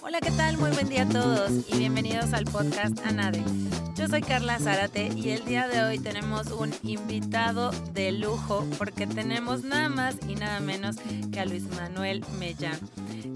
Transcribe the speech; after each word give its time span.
Hola, 0.00 0.20
¿qué 0.20 0.30
tal? 0.30 0.56
Muy 0.58 0.70
buen 0.70 0.88
día 0.88 1.02
a 1.02 1.08
todos 1.08 1.50
y 1.68 1.78
bienvenidos 1.78 2.32
al 2.32 2.44
podcast 2.44 2.98
Anade. 3.04 3.42
Yo 3.96 4.06
soy 4.06 4.22
Carla 4.22 4.58
Zárate 4.58 5.08
y 5.08 5.30
el 5.30 5.44
día 5.44 5.66
de 5.66 5.82
hoy 5.82 5.98
tenemos 5.98 6.52
un 6.52 6.72
invitado 6.82 7.72
de 7.92 8.12
lujo 8.12 8.64
porque 8.78 9.08
tenemos 9.08 9.64
nada 9.64 9.88
más 9.88 10.16
y 10.28 10.36
nada 10.36 10.60
menos 10.60 10.96
que 11.32 11.40
a 11.40 11.44
Luis 11.44 11.64
Manuel 11.74 12.24
Mellán. 12.38 12.78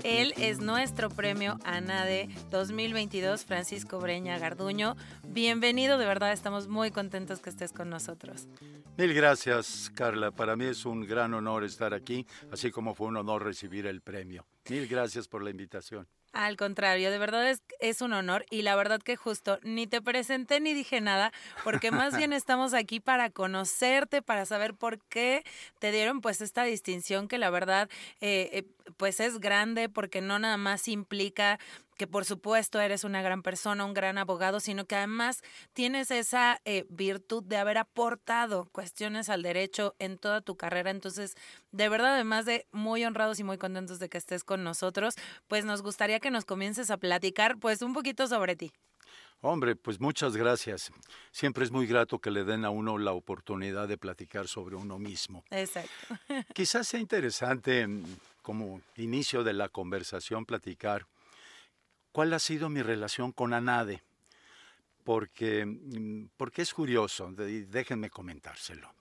Él 0.05 0.35
es 0.37 0.61
nuestro 0.61 1.11
premio 1.11 1.59
ANADE 1.65 2.29
2022, 2.51 3.45
Francisco 3.45 3.99
Breña 3.99 4.39
Garduño. 4.39 4.97
Bienvenido, 5.27 5.99
de 5.99 6.07
verdad 6.07 6.33
estamos 6.33 6.69
muy 6.69 6.93
contentos 6.93 7.41
que 7.41 7.51
estés 7.51 7.73
con 7.73 7.91
nosotros. 7.91 8.47
Mil 8.97 9.13
gracias, 9.15 9.91
Carla. 9.95 10.31
Para 10.31 10.55
mí 10.55 10.67
es 10.67 10.85
un 10.85 11.07
gran 11.07 11.35
honor 11.35 11.65
estar 11.65 11.93
aquí, 11.93 12.27
así 12.53 12.71
como 12.71 12.95
fue 12.95 13.09
un 13.09 13.17
honor 13.17 13.43
recibir 13.43 13.87
el 13.87 14.01
premio. 14.01 14.47
Mil 14.71 14.87
gracias 14.87 15.27
por 15.27 15.43
la 15.43 15.51
invitación. 15.51 16.07
Al 16.33 16.57
contrario, 16.57 17.11
de 17.11 17.19
verdad 17.19 17.51
es, 17.51 17.63
es, 17.79 18.01
un 18.01 18.15
honor 18.15 18.47
y 18.49 18.63
la 18.63 18.75
verdad 18.75 19.01
que 19.03 19.17
justo 19.17 19.59
ni 19.63 19.87
te 19.87 20.01
presenté 20.01 20.61
ni 20.61 20.73
dije 20.73 21.03
nada, 21.03 21.31
porque 21.63 21.91
más 21.91 22.17
bien 22.17 22.33
estamos 22.33 22.73
aquí 22.73 23.01
para 23.01 23.29
conocerte, 23.29 24.23
para 24.23 24.47
saber 24.47 24.73
por 24.73 24.99
qué 25.11 25.45
te 25.79 25.93
dieron 25.93 26.23
pues 26.23 26.41
esta 26.41 26.65
distinción 26.65 27.29
que 27.29 27.37
la 27.37 27.51
verdad 27.51 27.91
eh, 28.23 28.49
eh, 28.53 28.65
pues 28.97 29.21
es 29.21 29.39
grande, 29.41 29.89
porque 29.89 30.21
no 30.21 30.39
nada 30.39 30.57
más 30.57 30.89
implica 30.89 31.59
que 31.97 32.07
por 32.07 32.25
supuesto 32.25 32.81
eres 32.81 33.05
una 33.05 33.23
gran 33.23 33.43
persona, 33.43 33.85
un 33.85 33.95
gran 33.95 34.19
abogado, 34.19 34.61
sino 34.61 34.87
que 34.87 34.97
además 34.97 35.43
tienes 35.73 36.11
esa 36.11 36.61
eh, 36.65 36.85
virtud 36.89 37.45
de 37.45 37.59
haber 37.59 37.79
aportado 37.79 38.69
cuestiones 38.73 39.29
al 39.29 39.43
derecho 39.43 39.95
en 39.99 40.19
toda 40.19 40.41
tu 40.41 40.57
carrera. 40.57 40.91
Entonces, 40.91 41.37
de 41.71 41.89
verdad, 41.89 42.15
además 42.15 42.45
de 42.45 42.67
muy 42.73 43.05
honrados 43.05 43.39
y 43.39 43.45
muy 43.45 43.59
contentos 43.59 43.99
de 43.99 44.09
que 44.09 44.19
estés 44.19 44.43
con 44.43 44.65
nosotros, 44.65 45.15
pues 45.49 45.65
nos 45.65 45.83
gustaría 45.83 46.21
que 46.21 46.31
nos 46.31 46.45
comiences 46.45 46.91
a 46.91 46.97
platicar 46.97 47.59
pues 47.59 47.83
un 47.83 47.93
poquito 47.93 48.27
sobre 48.27 48.57
ti. 48.57 48.73
Hombre, 49.45 49.75
pues 49.75 50.01
muchas 50.01 50.37
gracias. 50.37 50.93
Siempre 51.33 51.65
es 51.65 51.73
muy 51.73 51.89
grato 51.89 52.21
que 52.21 52.31
le 52.31 52.45
den 52.45 52.65
a 52.65 52.71
uno 52.71 52.97
la 52.97 53.13
oportunidad 53.13 53.89
de 53.89 53.99
platicar 53.99 54.47
sobre 54.47 54.77
uno 54.77 55.01
mismo. 55.01 55.45
Exacto. 55.51 55.91
Quizás 56.55 56.87
sea 56.87 57.01
interesante 57.01 57.85
mm, 57.85 58.05
como 58.43 58.83
inicio 58.97 59.45
de 59.45 59.53
la 59.53 59.69
conversación 59.69 60.45
platicar 60.45 61.07
cuál 62.13 62.35
ha 62.35 62.39
sido 62.39 62.69
mi 62.69 62.83
relación 62.83 63.33
con 63.33 63.55
Anade, 63.55 64.03
porque, 65.05 65.65
mm, 65.65 66.31
porque 66.37 66.63
es 66.63 66.75
curioso, 66.75 67.33
déjenme 67.33 68.11
comentárselo. 68.11 68.93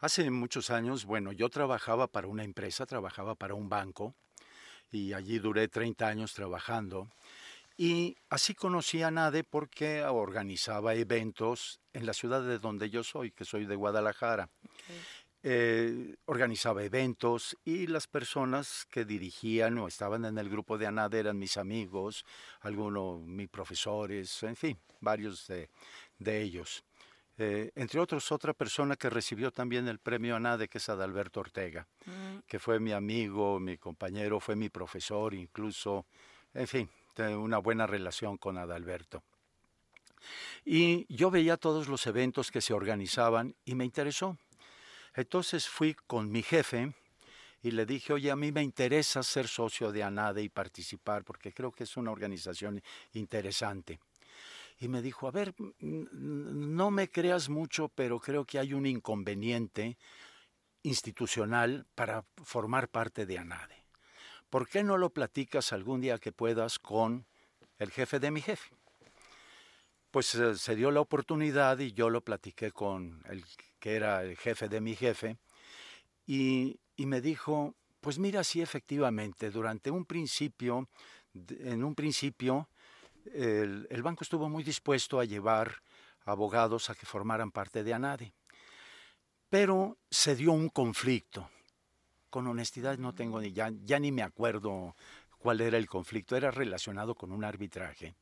Hace 0.00 0.30
muchos 0.30 0.70
años, 0.70 1.04
bueno, 1.04 1.32
yo 1.32 1.48
trabajaba 1.48 2.06
para 2.06 2.28
una 2.28 2.44
empresa, 2.44 2.86
trabajaba 2.86 3.34
para 3.34 3.54
un 3.54 3.68
banco, 3.68 4.14
y 4.90 5.12
allí 5.12 5.38
duré 5.38 5.68
30 5.68 6.06
años 6.06 6.34
trabajando. 6.34 7.08
Y 7.76 8.16
así 8.30 8.54
conocí 8.54 9.02
a 9.02 9.10
Nade 9.10 9.44
porque 9.44 10.02
organizaba 10.04 10.94
eventos 10.94 11.80
en 11.92 12.06
la 12.06 12.14
ciudad 12.14 12.42
de 12.42 12.58
donde 12.58 12.88
yo 12.88 13.04
soy, 13.04 13.32
que 13.32 13.44
soy 13.44 13.66
de 13.66 13.76
Guadalajara. 13.76 14.48
Eh, 15.48 16.16
organizaba 16.24 16.82
eventos 16.82 17.56
y 17.64 17.86
las 17.86 18.08
personas 18.08 18.84
que 18.90 19.04
dirigían 19.04 19.78
o 19.78 19.86
estaban 19.86 20.24
en 20.24 20.38
el 20.38 20.50
grupo 20.50 20.76
de 20.76 20.88
ANAD 20.88 21.14
eran 21.14 21.38
mis 21.38 21.56
amigos, 21.56 22.24
algunos 22.62 23.20
mis 23.20 23.48
profesores, 23.48 24.42
en 24.42 24.56
fin, 24.56 24.76
varios 25.00 25.46
de, 25.46 25.68
ellos. 26.42 26.82
Eh, 27.38 27.70
entre 27.76 28.00
otros, 28.00 28.32
otra 28.32 28.54
persona 28.54 28.96
que 28.96 29.08
recibió 29.08 29.52
también 29.52 29.86
el 29.86 30.00
premio 30.00 30.34
ANADE, 30.34 30.66
que 30.66 30.78
es 30.78 30.88
Adalberto 30.88 31.38
Ortega, 31.38 31.86
mm. 32.06 32.38
que 32.48 32.58
fue 32.58 32.80
mi 32.80 32.90
amigo, 32.90 33.60
mi 33.60 33.78
compañero, 33.78 34.40
fue 34.40 34.56
mi 34.56 34.68
profesor, 34.68 35.32
incluso, 35.32 36.06
en 36.54 36.66
fin, 36.66 36.90
una 37.18 37.58
buena 37.58 37.86
relación 37.86 38.36
con 38.36 38.58
Adalberto. 38.58 39.22
Y 40.64 41.06
yo 41.14 41.30
veía 41.30 41.56
todos 41.56 41.86
los 41.86 42.04
eventos 42.08 42.50
que 42.50 42.60
se 42.60 42.74
organizaban 42.74 43.54
y 43.64 43.76
me 43.76 43.84
interesó. 43.84 44.36
Entonces 45.16 45.66
fui 45.66 45.94
con 45.94 46.30
mi 46.30 46.42
jefe 46.42 46.92
y 47.62 47.70
le 47.70 47.86
dije, 47.86 48.12
oye, 48.12 48.30
a 48.30 48.36
mí 48.36 48.52
me 48.52 48.62
interesa 48.62 49.22
ser 49.22 49.48
socio 49.48 49.90
de 49.90 50.02
ANADE 50.02 50.42
y 50.42 50.50
participar 50.50 51.24
porque 51.24 51.52
creo 51.52 51.72
que 51.72 51.84
es 51.84 51.96
una 51.96 52.12
organización 52.12 52.82
interesante. 53.14 53.98
Y 54.78 54.88
me 54.88 55.00
dijo, 55.00 55.26
a 55.26 55.30
ver, 55.30 55.54
no 55.80 56.90
me 56.90 57.08
creas 57.08 57.48
mucho, 57.48 57.88
pero 57.88 58.20
creo 58.20 58.44
que 58.44 58.58
hay 58.58 58.74
un 58.74 58.84
inconveniente 58.84 59.96
institucional 60.82 61.86
para 61.94 62.26
formar 62.44 62.88
parte 62.88 63.24
de 63.24 63.38
ANADE. 63.38 63.84
¿Por 64.50 64.68
qué 64.68 64.84
no 64.84 64.98
lo 64.98 65.10
platicas 65.10 65.72
algún 65.72 66.02
día 66.02 66.18
que 66.18 66.30
puedas 66.30 66.78
con 66.78 67.24
el 67.78 67.90
jefe 67.90 68.20
de 68.20 68.30
mi 68.30 68.42
jefe? 68.42 68.75
Pues 70.16 70.34
eh, 70.34 70.56
se 70.56 70.74
dio 70.74 70.90
la 70.90 71.02
oportunidad 71.02 71.78
y 71.78 71.92
yo 71.92 72.08
lo 72.08 72.22
platiqué 72.22 72.72
con 72.72 73.22
el 73.28 73.44
que 73.78 73.96
era 73.96 74.22
el 74.22 74.38
jefe 74.38 74.66
de 74.66 74.80
mi 74.80 74.96
jefe, 74.96 75.36
y, 76.26 76.78
me 76.96 77.20
dijo, 77.20 77.74
pues 78.00 78.18
mira, 78.18 78.42
sí, 78.42 78.62
efectivamente, 78.62 79.50
durante 79.50 79.90
un 79.90 80.06
principio, 80.06 80.88
en 81.34 81.84
un 81.84 81.94
principio, 81.94 82.70
el, 83.26 84.02
banco 84.02 84.24
estuvo 84.24 84.48
muy 84.48 84.64
dispuesto 84.64 85.20
a 85.20 85.26
llevar 85.26 85.82
abogados 86.24 86.88
a 86.88 86.94
que 86.94 87.04
formaran 87.04 87.50
parte 87.50 87.84
de 87.84 87.92
ANADE. 87.92 88.32
Pero 89.50 89.98
se 90.10 90.34
dio 90.34 90.52
un 90.52 90.70
conflicto. 90.70 91.50
Con 92.30 92.46
honestidad 92.46 92.96
no 92.96 93.14
tengo 93.14 93.38
ni 93.42 93.52
ya 93.52 93.98
ni 94.00 94.12
me 94.12 94.22
acuerdo 94.22 94.96
cuál 95.36 95.60
era 95.60 95.76
el 95.76 95.86
conflicto, 95.86 96.36
era 96.36 96.50
relacionado 96.50 97.14
con 97.14 97.32
un 97.32 97.44
arbitraje. 97.44 98.14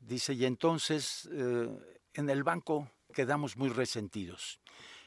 Dice, 0.00 0.34
y 0.34 0.44
entonces 0.44 1.28
eh, 1.32 1.68
en 2.14 2.30
el 2.30 2.42
banco 2.42 2.90
quedamos 3.12 3.56
muy 3.56 3.68
resentidos. 3.68 4.60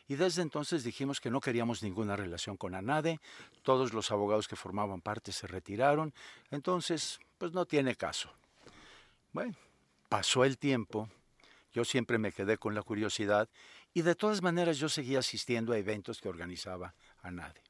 Y 0.07 0.15
desde 0.15 0.41
entonces 0.41 0.83
dijimos 0.83 1.21
que 1.21 1.29
no 1.29 1.39
queríamos 1.39 1.83
ninguna 1.83 2.15
relación 2.17 2.57
con 2.57 2.75
ANADE, 2.75 3.19
todos 3.61 3.93
los 3.93 4.11
abogados 4.11 4.47
que 4.47 4.57
formaban 4.57 4.99
parte 4.99 5.31
se 5.31 5.47
retiraron, 5.47 6.13
entonces 6.49 7.19
pues 7.37 7.53
no 7.53 7.65
tiene 7.65 7.95
caso. 7.95 8.29
Bueno, 9.31 9.55
pasó 10.09 10.43
el 10.43 10.57
tiempo, 10.57 11.09
yo 11.71 11.85
siempre 11.85 12.17
me 12.17 12.33
quedé 12.33 12.57
con 12.57 12.75
la 12.75 12.83
curiosidad 12.83 13.47
y 13.93 14.01
de 14.01 14.15
todas 14.15 14.41
maneras 14.41 14.77
yo 14.77 14.89
seguía 14.89 15.19
asistiendo 15.19 15.71
a 15.71 15.77
eventos 15.77 16.19
que 16.19 16.27
organizaba 16.27 16.93
ANADE. 17.21 17.61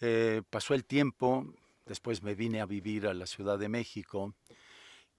Eh, 0.00 0.42
pasó 0.48 0.72
el 0.72 0.86
tiempo, 0.86 1.52
después 1.84 2.22
me 2.22 2.34
vine 2.34 2.62
a 2.62 2.66
vivir 2.66 3.06
a 3.06 3.12
la 3.12 3.26
Ciudad 3.26 3.58
de 3.58 3.68
México 3.68 4.34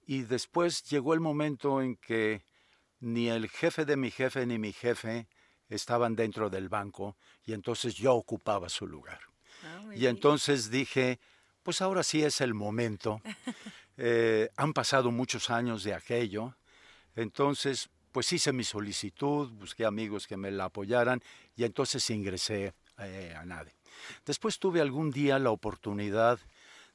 y 0.06 0.24
después 0.24 0.84
llegó 0.84 1.14
el 1.14 1.20
momento 1.20 1.82
en 1.82 1.96
que 1.96 2.44
ni 3.00 3.30
el 3.30 3.50
jefe 3.50 3.86
de 3.86 3.98
mi 3.98 4.12
jefe 4.12 4.46
ni 4.46 4.58
mi 4.58 4.74
jefe 4.74 5.28
estaban 5.70 6.16
dentro 6.16 6.50
del 6.50 6.70
banco 6.70 7.18
y 7.46 7.54
entonces 7.54 7.96
yo 7.96 8.14
ocupaba 8.14 8.70
su 8.70 8.88
lugar. 8.88 9.20
Ah, 9.64 9.84
y 9.96 10.06
entonces 10.08 10.70
dije, 10.70 11.20
pues 11.64 11.82
ahora 11.82 12.04
sí 12.04 12.24
es 12.24 12.42
el 12.42 12.54
momento. 12.54 13.22
Eh, 14.04 14.50
han 14.56 14.74
pasado 14.74 15.12
muchos 15.12 15.52
años 15.52 15.84
de 15.84 15.94
aquello, 15.94 16.56
entonces 17.16 17.90
pues 18.12 18.32
hice 18.34 18.52
mi 18.52 18.64
solicitud, 18.64 19.52
busqué 19.52 19.86
amigos 19.86 20.26
que 20.26 20.38
me 20.38 20.50
la 20.50 20.66
apoyaran 20.66 21.22
y 21.56 21.66
entonces 21.66 22.10
ingresé 22.10 22.74
eh, 22.98 23.36
a 23.38 23.46
NADE. 23.46 23.76
Después 24.26 24.58
tuve 24.58 24.82
algún 24.82 25.12
día 25.12 25.38
la 25.38 25.52
oportunidad 25.52 26.40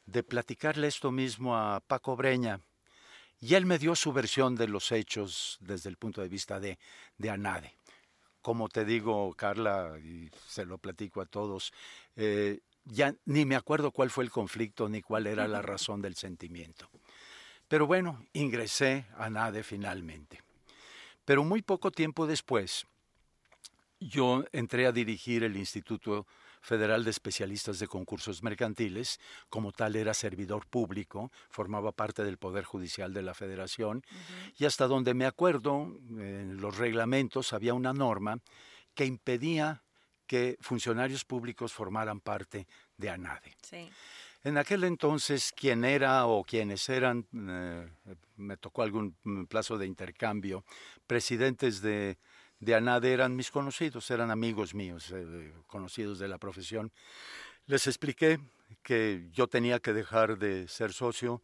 de 0.07 0.23
platicarle 0.23 0.89
esto 0.89 1.13
mismo 1.13 1.57
a 1.57 1.81
Paco 1.81 2.17
Breña, 2.17 2.61
y 3.41 3.55
él 3.55 3.67
me 3.67 3.79
dio 3.79 3.95
su 3.95 4.13
versión 4.13 4.55
de 4.55 4.69
los 4.69 4.93
hechos 4.93 5.59
desde 5.61 5.91
el 5.91 5.97
punto 5.97 6.21
de 6.21 6.29
vista 6.29 6.59
de, 6.61 6.79
de 7.19 7.31
Anade. 7.31 7.75
Como 8.43 8.69
te 8.69 8.85
digo, 8.85 9.35
Carla, 9.35 9.99
y 10.03 10.31
se 10.47 10.65
lo 10.65 10.79
platico 10.79 11.21
a 11.21 11.27
todos, 11.27 11.73
eh, 12.15 12.61
ya 12.85 13.15
ni 13.25 13.45
me 13.45 13.57
acuerdo 13.57 13.91
cuál 13.91 14.11
fue 14.11 14.25
el 14.25 14.31
conflicto 14.31 14.89
ni 14.89 15.03
cuál 15.03 15.27
era 15.27 15.49
la 15.49 15.63
razón 15.63 16.01
del 16.01 16.15
sentimiento. 16.15 16.89
Pero 17.69 17.87
bueno, 17.87 18.25
ingresé 18.33 19.07
a 19.19 19.29
NADE 19.29 19.65
finalmente. 19.65 20.41
Pero 21.25 21.43
muy 21.43 21.63
poco 21.63 21.91
tiempo 21.91 22.29
después, 22.29 22.87
yo 23.99 24.45
entré 24.53 24.87
a 24.87 24.93
dirigir 24.93 25.43
el 25.43 25.57
Instituto 25.57 26.27
Federal 26.67 27.05
de 27.05 27.11
Especialistas 27.11 27.79
de 27.79 27.87
Concursos 27.87 28.43
Mercantiles, 28.43 29.21
como 29.49 29.71
tal 29.71 29.95
era 29.95 30.13
servidor 30.15 30.67
público, 30.67 31.31
formaba 31.49 31.93
parte 31.93 32.25
del 32.25 32.39
Poder 32.39 32.65
Judicial 32.65 33.15
de 33.15 33.23
la 33.23 33.35
Federación, 33.35 34.03
y 34.59 34.65
hasta 34.65 34.89
donde 34.89 35.15
me 35.15 35.27
acuerdo, 35.27 35.97
en 36.19 36.61
los 36.61 36.77
reglamentos 36.77 37.53
había 37.53 37.73
una 37.73 37.93
norma 37.93 38.41
que 38.97 39.05
impedía 39.05 39.85
que 40.27 40.57
funcionarios 40.61 41.25
públicos 41.25 41.73
formaran 41.73 42.19
parte 42.19 42.67
de 42.97 43.11
ANADE. 43.11 43.55
En 44.43 44.59
aquel 44.59 44.83
entonces, 44.83 45.53
quien 45.55 45.85
era 45.85 46.27
o 46.27 46.43
quienes 46.43 46.89
eran, 46.89 47.29
eh, 47.49 47.89
me 48.37 48.57
tocó 48.57 48.83
algún 48.83 49.15
plazo 49.49 49.79
de 49.79 49.87
intercambio, 49.87 50.65
presidentes 51.07 51.81
de 51.81 52.19
de 52.61 52.75
ANADE 52.75 53.13
eran 53.13 53.37
mis 53.37 53.51
conocidos, 53.51 54.11
eran 54.11 54.31
amigos 54.31 54.75
míos, 54.75 55.13
eh, 55.13 55.53
conocidos 55.67 56.19
de 56.19 56.29
la 56.29 56.39
profesión. 56.39 56.93
Les 57.67 57.87
expliqué 57.87 58.39
que 58.83 59.29
yo 59.33 59.47
tenía 59.47 59.81
que 59.81 59.93
dejar 59.93 60.39
de 60.39 60.69
ser 60.69 60.93
socio, 60.93 61.43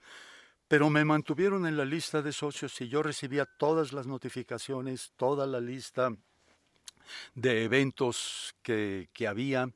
pero 0.68 0.88
me 0.88 1.04
mantuvieron 1.04 1.66
en 1.66 1.76
la 1.76 1.84
lista 1.84 2.22
de 2.22 2.32
socios 2.32 2.80
y 2.80 2.88
yo 2.88 3.02
recibía 3.02 3.44
todas 3.44 3.92
las 3.92 4.06
notificaciones, 4.06 5.12
toda 5.16 5.46
la 5.46 5.60
lista 5.60 6.10
de 7.34 7.64
eventos 7.64 8.54
que, 8.62 9.08
que 9.12 9.26
había 9.26 9.68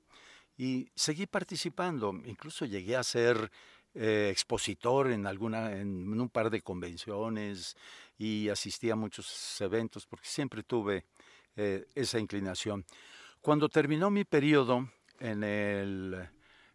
y 0.57 0.89
seguí 0.95 1.27
participando. 1.27 2.15
Incluso 2.25 2.65
llegué 2.65 2.97
a 2.97 3.03
ser 3.03 3.51
eh, 3.99 4.29
expositor 4.31 5.11
en, 5.11 5.27
alguna, 5.27 5.73
en 5.73 6.21
un 6.21 6.29
par 6.29 6.51
de 6.51 6.61
convenciones 6.61 7.77
y 8.19 8.49
asistí 8.51 8.91
a 8.91 8.95
muchos 8.97 9.59
eventos 9.61 10.07
porque 10.07 10.29
siempre 10.29 10.63
tuve 10.63 11.05
eh, 11.57 11.87
esa 11.95 12.19
inclinación. 12.19 12.85
Cuando 13.41 13.69
terminó 13.69 14.11
mi 14.11 14.25
periodo 14.25 14.89
en 15.21 15.43
el, 15.43 16.29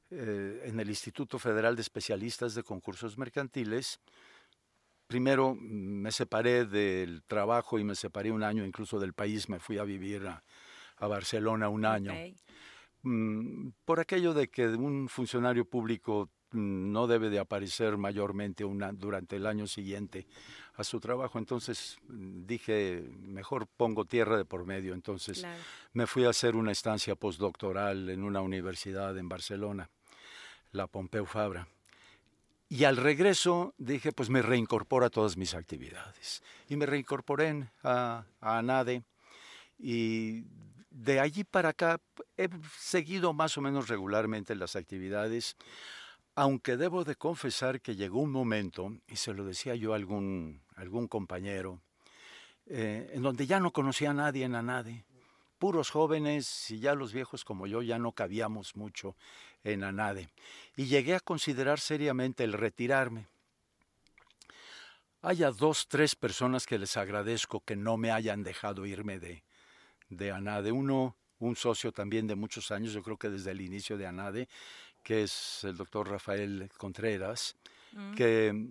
eh, 0.10 0.64
en 0.66 0.80
el 0.80 0.90
Instituto 0.90 1.38
Federal 1.38 1.76
de 1.76 1.82
Especialistas 1.82 2.56
de 2.56 2.64
Concursos 2.64 3.18
Mercantiles, 3.18 4.00
primero 5.08 5.56
me 5.56 6.12
separé 6.12 6.66
del 6.66 7.24
trabajo 7.24 7.78
y 7.78 7.84
me 7.84 7.96
separé 7.96 8.32
un 8.32 8.44
año 8.44 8.66
incluso 8.66 9.00
del 9.00 9.14
país, 9.14 9.50
me 9.50 9.60
fui 9.60 9.78
a 9.78 9.84
vivir 9.84 10.28
a, 10.28 10.44
Barcelona 11.08 11.68
un 11.68 11.84
año. 11.84 12.14
Mm, 13.02 13.70
por 13.86 14.00
aquello 14.00 14.36
de 14.36 14.50
que 14.50 14.68
un 14.68 15.10
funcionario 15.10 15.66
público 15.66 16.30
no 16.52 17.08
debe 17.08 17.30
de 17.30 17.40
aparecer 17.40 17.98
mayormente 17.98 18.66
una, 18.66 18.92
durante 18.92 19.38
el 19.38 19.46
año 19.46 19.68
siguiente 19.68 20.28
a 20.76 20.84
su 20.84 21.00
trabajo. 21.00 21.40
Entonces 21.40 21.98
mm, 22.08 22.46
dije, 22.46 23.10
mejor 23.22 23.68
pongo 23.68 24.06
tierra 24.06 24.38
de 24.38 24.46
por 24.46 24.66
medio. 24.66 24.94
Entonces 24.94 25.46
me 25.94 26.08
fui 26.08 26.26
a 26.26 26.30
hacer 26.30 26.56
una 26.56 26.72
estancia 26.72 27.16
postdoctoral 27.16 28.10
en 28.10 28.24
una 28.24 28.42
universidad 28.42 29.18
en 29.18 29.30
Barcelona, 29.30 29.90
la 30.72 30.88
Pompeu 30.88 31.26
Fabra. 31.26 31.68
Y 32.70 32.86
al 32.86 32.96
regreso 32.96 33.74
dije, 33.78 34.14
pues 34.14 34.30
me 34.30 34.42
reincorporo 34.42 35.06
a 35.06 35.10
todas 35.10 35.36
mis 35.36 35.54
actividades. 35.54 36.42
Y 36.70 36.78
me 36.78 36.86
reincorporé 36.86 37.68
a, 37.84 38.24
a 38.40 38.58
ANADE 38.58 39.04
y 39.78 40.46
de 40.90 41.20
allí 41.20 41.44
para 41.44 41.70
acá 41.70 42.00
he 42.38 42.50
seguido 42.78 43.34
más 43.34 43.58
o 43.58 43.62
menos 43.62 43.88
regularmente 43.88 44.56
las 44.56 44.76
actividades, 44.76 45.58
aunque 46.36 46.78
debo 46.78 47.04
de 47.04 47.16
confesar 47.16 47.82
que 47.82 47.96
llegó 47.96 48.22
un 48.22 48.32
momento, 48.32 48.94
y 49.08 49.18
se 49.18 49.34
lo 49.34 49.46
decía 49.46 49.76
yo 49.76 49.94
a 49.94 49.96
algún, 49.96 50.62
algún 50.76 51.08
compañero, 51.08 51.82
eh, 52.68 53.12
en 53.14 53.22
donde 53.22 53.48
ya 53.48 53.60
no 53.60 53.72
conocía 53.72 54.12
a 54.12 54.14
nadie 54.14 54.46
en 54.46 54.56
a 54.56 54.62
nadie. 54.62 55.04
Puros 55.58 55.90
jóvenes 55.90 56.72
y 56.72 56.80
ya 56.80 56.96
los 56.96 57.14
viejos 57.14 57.44
como 57.44 57.68
yo 57.68 57.82
ya 57.82 58.00
no 58.00 58.14
cabíamos 58.14 58.76
mucho 58.76 59.16
en 59.64 59.84
ANADE. 59.84 60.30
Y 60.76 60.86
llegué 60.86 61.16
a 61.16 61.20
considerar 61.20 61.80
seriamente 61.80 62.44
el 62.44 62.54
retirarme. 62.54 63.28
Haya 65.22 65.52
dos, 65.52 65.88
tres 65.88 66.16
personas 66.16 66.66
que 66.66 66.80
les 66.80 66.98
agradezco 66.98 67.60
que 67.60 67.76
no 67.76 67.98
me 67.98 68.10
hayan 68.10 68.42
dejado 68.42 68.88
irme 68.88 69.20
de, 69.20 69.44
de 70.10 70.32
ANADE. 70.32 70.72
Uno, 70.72 71.16
un 71.38 71.56
socio 71.56 71.92
también 71.92 72.26
de 72.26 72.36
muchos 72.36 72.72
años, 72.72 72.94
yo 72.94 73.04
creo 73.04 73.18
que 73.18 73.30
desde 73.30 73.52
el 73.52 73.62
inicio 73.62 73.98
de 73.98 74.08
ANADE, 74.08 74.48
que 75.04 75.24
es 75.24 75.64
el 75.64 75.78
doctor 75.78 76.10
Rafael 76.10 76.70
Contreras, 76.78 77.56
mm. 77.94 78.14
que, 78.16 78.68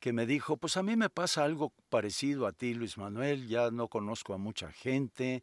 que 0.00 0.12
me 0.12 0.26
dijo, 0.26 0.56
pues 0.56 0.76
a 0.76 0.82
mí 0.82 0.96
me 0.96 1.10
pasa 1.10 1.44
algo 1.44 1.72
parecido 1.88 2.46
a 2.46 2.52
ti, 2.52 2.74
Luis 2.74 2.98
Manuel, 2.98 3.48
ya 3.48 3.70
no 3.70 3.88
conozco 3.88 4.34
a 4.34 4.38
mucha 4.38 4.70
gente, 4.72 5.42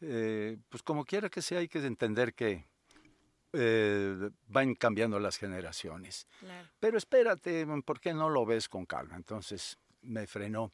eh, 0.00 0.58
pues 0.68 0.82
como 0.82 1.04
quiera 1.04 1.28
que 1.28 1.40
sea, 1.40 1.60
hay 1.60 1.68
que 1.68 1.78
entender 1.78 2.34
que 2.34 2.66
eh, 3.52 4.30
van 4.48 4.74
cambiando 4.74 5.20
las 5.20 5.36
generaciones. 5.36 6.26
Pero 6.80 6.98
espérate, 6.98 7.64
¿por 7.84 8.00
qué 8.00 8.12
no 8.12 8.28
lo 8.28 8.44
ves 8.44 8.68
con 8.68 8.86
calma? 8.86 9.14
Entonces 9.14 9.78
me 10.00 10.26
frenó. 10.26 10.72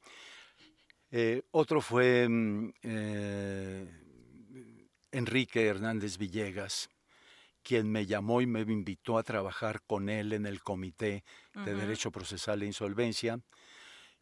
Eh, 1.10 1.42
otro 1.50 1.82
fue 1.82 2.26
mm, 2.26 2.72
Enrique 5.12 5.66
Hernández 5.66 6.16
Villegas, 6.16 6.88
quien 7.68 7.92
me 7.92 8.06
llamó 8.06 8.40
y 8.40 8.46
me 8.46 8.62
invitó 8.62 9.18
a 9.18 9.22
trabajar 9.22 9.82
con 9.86 10.08
él 10.08 10.32
en 10.32 10.46
el 10.46 10.62
Comité 10.62 11.22
de 11.52 11.74
Derecho 11.74 12.10
Procesal 12.10 12.62
e 12.62 12.66
Insolvencia. 12.66 13.40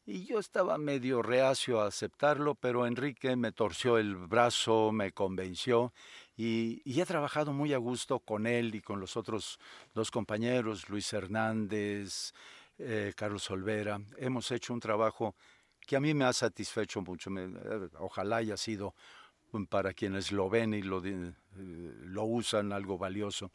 Y 0.04 0.26
yo 0.26 0.40
estaba 0.40 0.78
medio 0.78 1.22
reacio 1.22 1.81
a 1.81 1.87
aceptarlo, 1.87 2.56
pero 2.56 2.88
Enrique 2.88 3.37
me 3.37 3.52
torció 3.52 3.98
el 3.98 4.16
brazo, 4.16 4.90
me 4.90 5.12
convenció 5.12 5.93
y, 6.37 6.82
he 7.00 7.06
trabajado 7.06 7.52
muy 7.52 7.72
a 7.72 7.78
gusto 7.78 8.19
con 8.19 8.48
él 8.48 8.75
y 8.75 8.81
con 8.81 8.98
los 8.98 9.16
otros 9.16 9.60
dos 9.94 10.10
compañeros, 10.10 10.88
Luis 10.88 11.12
Hernández, 11.12 12.32
eh, 12.78 13.12
Carlos 13.14 13.49
Olvera. 13.52 14.00
Hemos 14.19 14.50
hecho 14.50 14.75
un 14.75 14.81
trabajo 14.81 15.37
que 15.87 15.94
a 15.94 16.00
mí 16.00 16.14
me 16.14 16.25
ha 16.25 16.32
satisfecho 16.32 17.00
mucho. 17.00 17.31
Eh, 17.31 17.90
ojalá 18.00 18.38
haya 18.38 18.56
sido 18.56 18.96
mm, 19.52 19.66
para 19.66 19.92
quienes 19.92 20.32
lo 20.32 20.50
ven 20.50 20.75
y 20.75 20.82
lo, 20.82 21.00
lo 21.58 22.24
usan 22.24 22.72
algo 22.72 22.98
valioso. 22.98 23.50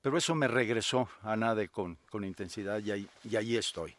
Pero 0.00 0.18
eso 0.18 0.34
me 0.34 0.48
regresó 0.48 1.08
a 1.22 1.36
NADE 1.36 1.68
con, 1.68 1.96
con 2.10 2.24
intensidad 2.24 2.82
y 2.82 2.90
ahí, 2.90 3.08
y 3.24 3.36
ahí, 3.36 3.56
estoy. 3.56 3.96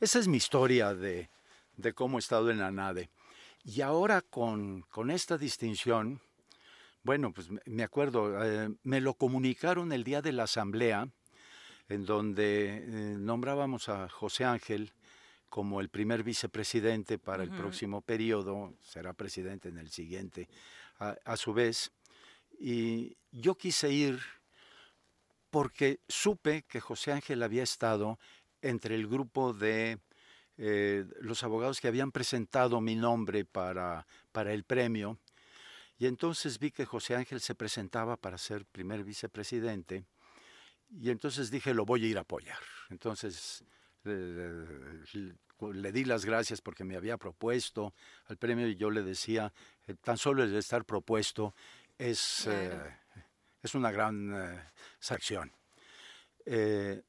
Esa 0.00 0.18
es 0.18 0.26
mi 0.26 0.38
historia 0.38 0.94
de, 0.94 1.28
de 1.76 1.92
cómo 1.92 2.18
he 2.18 2.20
estado 2.20 2.50
en 2.50 2.62
ANADE. 2.62 3.10
Y 3.64 3.82
ahora 3.82 4.22
con, 4.22 4.82
con 4.90 5.10
esta 5.10 5.36
distinción, 5.36 6.20
bueno, 7.02 7.32
pues 7.32 7.48
me 7.66 7.82
acuerdo, 7.82 8.42
eh, 8.44 8.70
me 8.82 9.00
lo 9.00 9.14
comunicaron 9.14 9.92
el 9.92 10.04
día 10.04 10.22
de 10.22 10.32
la 10.32 10.44
asamblea, 10.44 11.08
en 11.88 12.06
donde 12.06 13.16
nombrábamos 13.18 13.88
a 13.88 14.08
José 14.08 14.44
Ángel 14.44 14.92
como 15.52 15.82
el 15.82 15.90
primer 15.90 16.22
vicepresidente 16.22 17.18
para 17.18 17.42
el 17.42 17.50
próximo 17.50 18.00
periodo, 18.00 18.72
será 18.80 19.12
presidente 19.12 19.68
en 19.68 19.76
el 19.76 19.90
siguiente, 19.90 20.48
a, 20.98 21.36
su 21.36 21.52
vez. 21.52 21.92
Y 22.64 23.16
yo 23.32 23.56
quise 23.56 23.90
ir 23.90 24.20
porque 25.50 25.98
supe 26.06 26.62
que 26.62 26.78
José 26.78 27.10
Ángel 27.10 27.42
había 27.42 27.64
estado 27.64 28.20
entre 28.60 28.94
el 28.94 29.08
grupo 29.08 29.52
de 29.52 29.98
eh, 30.58 31.04
los 31.22 31.42
abogados 31.42 31.80
que 31.80 31.88
habían 31.88 32.12
presentado 32.12 32.80
mi 32.80 32.94
nombre 32.94 33.44
para, 33.44 34.06
para 34.30 34.52
el 34.52 34.62
premio. 34.62 35.18
Y 35.98 36.06
entonces 36.06 36.60
vi 36.60 36.70
que 36.70 36.86
José 36.86 37.16
Ángel 37.16 37.40
se 37.40 37.56
presentaba 37.56 38.16
para 38.16 38.38
ser 38.38 38.64
primer 38.64 39.02
vicepresidente. 39.02 40.04
Y 40.88 41.10
entonces 41.10 41.50
dije, 41.50 41.74
lo 41.74 41.84
voy 41.84 42.04
a 42.04 42.08
ir 42.10 42.18
a 42.18 42.20
apoyar. 42.20 42.60
Entonces 42.90 43.64
le 45.70 45.92
di 45.92 46.04
las 46.04 46.24
gracias 46.24 46.60
porque 46.60 46.84
me 46.84 46.96
había 46.96 47.16
propuesto 47.16 47.94
al 48.26 48.36
premio 48.36 48.66
y 48.66 48.76
yo 48.76 48.90
le 48.90 49.02
decía, 49.02 49.52
eh, 49.86 49.94
tan 49.94 50.18
solo 50.18 50.42
el 50.42 50.54
estar 50.56 50.84
propuesto 50.84 51.54
es, 52.10 52.46
eh, 52.48 52.96
es 53.62 53.74
una 53.74 53.90
gran 53.90 54.32
eh, 54.34 54.60
acción. 55.08 55.52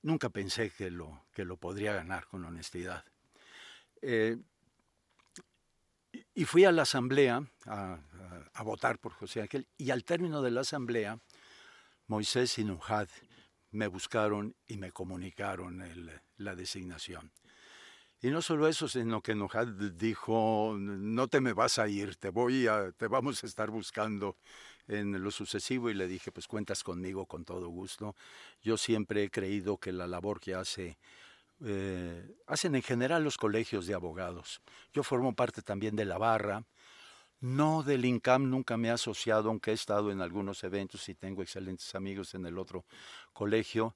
nunca 0.03 0.29
pensé 0.29 0.69
que 0.69 0.91
lo, 0.91 1.25
que 1.33 1.45
lo 1.45 1.57
podría 1.57 1.93
ganar 1.93 2.27
con 2.27 2.45
honestidad. 2.45 3.03
y 6.35 6.45
fui 6.45 6.65
a 6.65 6.71
la 6.71 6.83
asamblea 6.83 7.43
a, 7.65 7.99
a, 8.53 8.63
votar 8.63 8.99
por 8.99 9.13
José 9.13 9.41
Ángel 9.41 9.67
y 9.77 9.89
al 9.89 10.03
término 10.03 10.41
de 10.41 10.51
la 10.51 10.61
asamblea, 10.61 11.19
Moisés 12.07 12.59
y 12.59 12.63
Nujad 12.63 13.07
me 13.71 13.87
buscaron 13.87 14.55
y 14.67 14.77
me 14.77 14.91
comunicaron 14.91 15.81
la 16.37 16.55
designación. 16.55 17.31
Y 18.21 18.29
no 18.29 18.41
solo 18.41 18.69
eso, 18.69 18.87
sino 18.87 19.21
que 19.21 19.35
Nujad 19.35 19.67
dijo, 19.67 20.75
no 20.77 21.27
te 21.27 21.41
me 21.41 21.51
vas 21.51 21.77
a 21.79 21.89
ir, 21.89 22.15
te 22.15 22.29
voy 22.29 22.67
a, 22.67 22.91
te 22.91 23.07
vamos 23.07 23.43
a 23.43 23.47
estar 23.47 23.69
buscando 23.69 24.37
en 24.87 25.23
lo 25.23 25.31
sucesivo 25.31 25.89
y 25.89 25.93
le 25.93 26.07
dije, 26.07 26.31
pues 26.31 26.47
cuentas 26.47 26.83
conmigo 26.83 27.25
con 27.25 27.45
todo 27.45 27.67
gusto. 27.69 28.15
Yo 28.61 28.77
siempre 28.77 29.23
he 29.23 29.29
creído 29.29 29.77
que 29.77 29.91
la 29.91 30.07
labor 30.07 30.39
que 30.39 30.55
hace, 30.55 30.97
eh, 31.63 32.35
hacen 32.47 32.75
en 32.75 32.81
general 32.81 33.23
los 33.23 33.37
colegios 33.37 33.87
de 33.87 33.93
abogados. 33.93 34.61
Yo 34.93 35.03
formo 35.03 35.35
parte 35.35 35.61
también 35.61 35.95
de 35.95 36.05
la 36.05 36.17
barra, 36.17 36.65
no 37.39 37.83
del 37.83 38.05
INCAM, 38.05 38.49
nunca 38.49 38.77
me 38.77 38.87
he 38.87 38.91
asociado, 38.91 39.49
aunque 39.49 39.71
he 39.71 39.73
estado 39.73 40.11
en 40.11 40.21
algunos 40.21 40.63
eventos 40.63 41.09
y 41.09 41.15
tengo 41.15 41.41
excelentes 41.41 41.93
amigos 41.93 42.33
en 42.35 42.45
el 42.45 42.57
otro 42.57 42.85
colegio, 43.33 43.95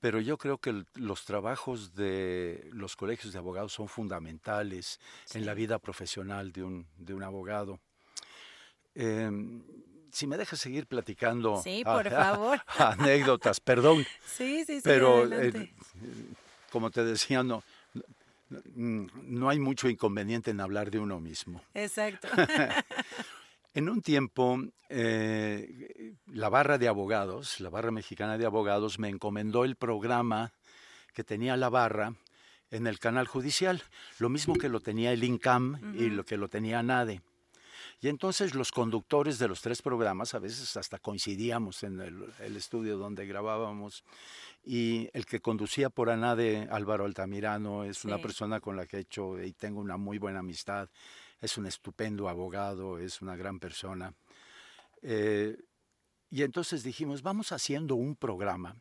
pero 0.00 0.20
yo 0.20 0.38
creo 0.38 0.58
que 0.58 0.84
los 0.94 1.24
trabajos 1.24 1.94
de 1.94 2.68
los 2.72 2.96
colegios 2.96 3.32
de 3.32 3.38
abogados 3.38 3.72
son 3.72 3.88
fundamentales 3.88 5.00
en 5.34 5.44
la 5.44 5.54
vida 5.54 5.78
profesional 5.78 6.52
de 6.52 6.62
un, 6.62 6.86
de 6.96 7.12
un 7.12 7.22
abogado. 7.22 7.80
Em, 8.96 9.62
si 10.10 10.26
me 10.26 10.38
dejas 10.38 10.58
seguir 10.58 10.86
platicando 10.86 11.60
sí, 11.62 11.82
por 11.84 12.08
favor. 12.10 12.60
anécdotas, 12.78 13.60
perdón. 13.60 14.06
Sí, 14.26 14.64
sí, 14.64 14.76
sí. 14.76 14.82
Pero, 14.82 15.30
eh, 15.30 15.72
como 16.70 16.90
te 16.90 17.04
decía, 17.04 17.42
no, 17.42 17.62
no 18.74 19.48
hay 19.48 19.58
mucho 19.58 19.88
inconveniente 19.88 20.50
en 20.50 20.60
hablar 20.60 20.90
de 20.90 20.98
uno 20.98 21.20
mismo. 21.20 21.62
Exacto. 21.74 22.28
En 23.74 23.90
un 23.90 24.00
tiempo, 24.00 24.58
eh, 24.88 26.14
la 26.28 26.48
barra 26.48 26.78
de 26.78 26.88
abogados, 26.88 27.60
la 27.60 27.68
barra 27.68 27.90
mexicana 27.90 28.38
de 28.38 28.46
abogados, 28.46 28.98
me 28.98 29.10
encomendó 29.10 29.66
el 29.66 29.76
programa 29.76 30.54
que 31.12 31.24
tenía 31.24 31.58
la 31.58 31.68
barra 31.68 32.14
en 32.70 32.86
el 32.86 32.98
canal 32.98 33.26
judicial, 33.26 33.82
lo 34.18 34.30
mismo 34.30 34.54
que 34.54 34.70
lo 34.70 34.80
tenía 34.80 35.12
el 35.12 35.22
INCAM 35.22 35.94
y 35.94 36.08
lo 36.08 36.24
que 36.24 36.38
lo 36.38 36.48
tenía 36.48 36.82
NADE. 36.82 37.20
Y 38.00 38.08
entonces 38.08 38.54
los 38.54 38.72
conductores 38.72 39.38
de 39.38 39.48
los 39.48 39.62
tres 39.62 39.80
programas, 39.80 40.34
a 40.34 40.38
veces 40.38 40.76
hasta 40.76 40.98
coincidíamos 40.98 41.82
en 41.82 42.00
el, 42.00 42.56
estudio 42.56 42.98
donde 42.98 43.26
grabábamos, 43.26 44.04
y 44.62 45.08
el 45.14 45.24
que 45.24 45.40
conducía 45.40 45.88
por 45.88 46.10
ANADE, 46.10 46.68
Álvaro 46.70 47.06
Altamirano, 47.06 47.84
es 47.84 48.04
una 48.04 48.18
persona 48.18 48.60
con 48.60 48.76
la 48.76 48.86
que 48.86 48.98
he 48.98 49.00
hecho 49.00 49.42
y 49.42 49.52
tengo 49.52 49.80
una 49.80 49.96
muy 49.96 50.18
buena 50.18 50.40
amistad, 50.40 50.90
es 51.40 51.56
un 51.56 51.66
estupendo 51.66 52.28
abogado, 52.28 52.98
es 52.98 53.22
una 53.22 53.36
gran 53.36 53.58
persona. 53.58 54.12
Eh, 55.02 55.56
y 56.30 56.42
entonces 56.42 56.82
dijimos, 56.82 57.22
vamos 57.22 57.52
haciendo 57.52 57.94
un 57.94 58.16
programa 58.16 58.76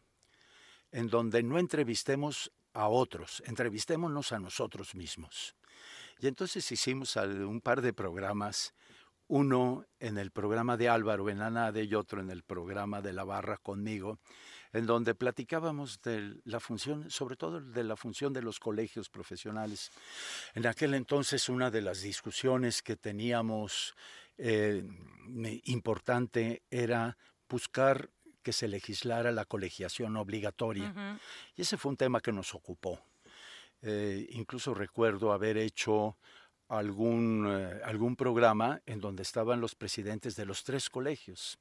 en 0.91 1.07
donde 1.07 1.43
no 1.43 1.57
entrevistemos 1.59 2.51
a 2.73 2.89
otros, 2.89 3.41
entrevistémonos 3.45 4.31
a 4.33 4.39
nosotros 4.39 4.95
mismos. 4.95 5.55
Y 6.19 6.27
entonces 6.27 6.69
hicimos 6.71 7.15
un 7.15 7.61
par 7.61 7.81
de 7.81 7.93
programas, 7.93 8.73
uno 9.27 9.85
en 9.99 10.17
el 10.17 10.31
programa 10.31 10.77
de 10.77 10.89
Álvaro 10.89 11.29
en 11.29 11.41
ANADE 11.41 11.83
y 11.83 11.95
otro 11.95 12.21
en 12.21 12.29
el 12.29 12.43
programa 12.43 13.01
de 13.01 13.13
la 13.13 13.23
barra 13.23 13.57
conmigo, 13.57 14.19
en 14.73 14.85
donde 14.85 15.15
platicábamos 15.15 16.01
de 16.01 16.35
la 16.43 16.59
función, 16.59 17.09
sobre 17.09 17.35
todo 17.35 17.61
de 17.61 17.83
la 17.83 17.95
función 17.95 18.33
de 18.33 18.41
los 18.41 18.59
colegios 18.59 19.09
profesionales. 19.09 19.89
En 20.53 20.67
aquel 20.67 20.93
entonces 20.93 21.49
una 21.49 21.71
de 21.71 21.81
las 21.81 22.01
discusiones 22.01 22.81
que 22.81 22.95
teníamos 22.97 23.95
eh, 24.37 24.83
importante 25.65 26.63
era 26.69 27.17
buscar 27.49 28.09
que 28.43 28.53
se 28.53 28.67
legislara 28.67 29.31
la 29.31 29.45
colegiación 29.45 30.17
obligatoria. 30.17 31.19
Y 31.55 31.61
ese 31.61 31.77
fue 31.77 31.89
un 31.89 31.97
tema 31.97 32.19
que 32.19 32.31
nos 32.31 32.53
ocupó. 32.53 32.99
Eh, 33.81 34.27
incluso 34.31 34.73
recuerdo 34.73 35.31
haber 35.31 35.57
hecho 35.57 36.17
algún, 36.67 37.47
eh, 37.49 37.81
algún 37.83 38.15
programa 38.15 38.81
en 38.85 38.99
donde 38.99 39.23
estaban 39.23 39.61
los 39.61 39.75
presidentes 39.75 40.35
de 40.35 40.45
los 40.45 40.63
tres 40.63 40.89
colegios, 40.89 41.59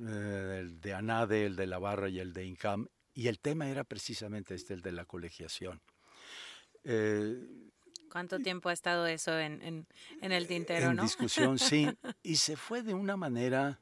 eh, 0.00 0.58
el 0.60 0.80
de 0.80 0.94
ANADE, 0.94 1.46
el 1.46 1.56
de 1.56 1.66
La 1.66 1.78
Barra 1.78 2.08
y 2.08 2.18
el 2.18 2.32
de 2.32 2.44
INCAM, 2.44 2.88
y 3.14 3.28
el 3.28 3.38
tema 3.38 3.68
era 3.68 3.84
precisamente 3.84 4.54
este, 4.54 4.74
el 4.74 4.82
de 4.82 4.92
la 4.92 5.04
colegiación. 5.04 5.80
¿Cuánto 8.10 8.38
tiempo 8.38 8.68
ha 8.68 8.72
estado 8.72 9.06
eso 9.06 9.36
en, 9.36 9.60
en, 10.22 10.32
el 10.32 10.46
tintero, 10.46 10.90
en 10.90 10.96
discusión, 10.98 11.58
sí, 11.58 11.88
y 12.22 12.36
se 12.36 12.56
fue 12.56 12.82
de 12.82 12.94
una 12.94 13.16
manera 13.16 13.80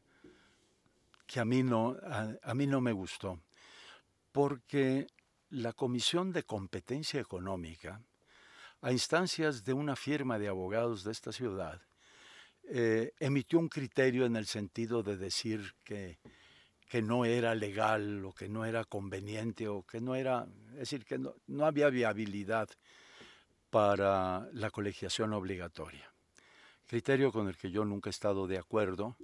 que 1.27 1.41
a 1.41 1.45
mí 1.45 1.63
no, 1.63 1.97
a 2.43 2.55
mí 2.55 2.67
no 2.67 2.81
me 2.81 2.93
gustó, 2.93 3.41
porque 4.33 5.07
la 5.51 5.73
Comisión 5.73 6.33
de 6.33 6.43
Competencia 6.43 7.21
Económica, 7.21 8.03
a 8.85 8.93
instancias 8.93 9.65
de 9.65 9.73
una 9.73 9.97
firma 9.97 10.39
de 10.39 10.47
abogados 10.47 11.05
de 11.05 11.13
esta 11.13 11.33
ciudad, 11.33 11.81
eh, 12.65 13.13
emitió 13.19 13.59
un 13.59 13.71
criterio 13.71 14.27
en 14.27 14.37
el 14.37 14.45
sentido 14.45 15.03
de 15.03 15.17
decir 15.17 15.75
que, 15.83 16.19
que, 16.87 17.01
no 17.01 17.25
era 17.25 17.55
legal 17.55 18.23
o 18.27 18.35
que 18.35 18.47
no 18.47 18.67
era 18.67 18.85
conveniente 18.85 19.69
o 19.69 19.85
que 19.85 20.03
no 20.03 20.15
era, 20.15 20.47
es 20.73 20.81
decir, 20.81 21.07
que 21.07 21.17
no, 21.17 21.35
no 21.47 21.65
había 21.65 21.89
viabilidad 21.89 22.69
para 23.71 24.51
la 24.53 24.71
colegiación 24.71 25.33
obligatoria. 25.33 26.13
Criterio 26.87 27.33
con 27.33 27.49
el 27.49 27.57
que 27.57 27.71
yo 27.71 27.87
nunca 27.87 28.11
he 28.11 28.13
estado 28.13 28.47
de 28.47 28.59
acuerdo 28.59 29.17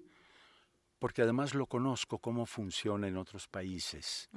porque 0.99 1.21
además 1.21 1.55
lo 1.55 1.67
conozco 1.67 2.19
cómo 2.19 2.47
funciona 2.47 3.09
en 3.09 3.19
otros 3.19 3.47
países 3.47 4.31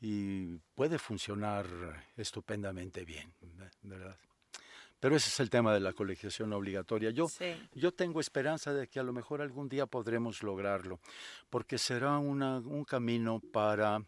y 0.00 0.56
puede 0.74 0.98
funcionar 0.98 1.66
estupendamente 2.16 3.04
bien, 3.04 3.32
¿verdad? 3.82 4.16
Pero 5.04 5.16
ese 5.16 5.28
es 5.28 5.38
el 5.40 5.50
tema 5.50 5.74
de 5.74 5.80
la 5.80 5.92
colegiación 5.92 6.50
obligatoria. 6.54 7.10
Yo, 7.10 7.26
yo 7.74 7.92
tengo 7.92 8.20
esperanza 8.20 8.72
de 8.72 8.88
que 8.88 8.98
a 8.98 9.02
lo 9.02 9.12
mejor 9.12 9.42
algún 9.42 9.68
día 9.68 9.84
podremos 9.84 10.42
lograrlo, 10.42 10.98
porque 11.50 11.76
será 11.76 12.16
un 12.16 12.86
camino 12.88 13.38
para 13.52 14.02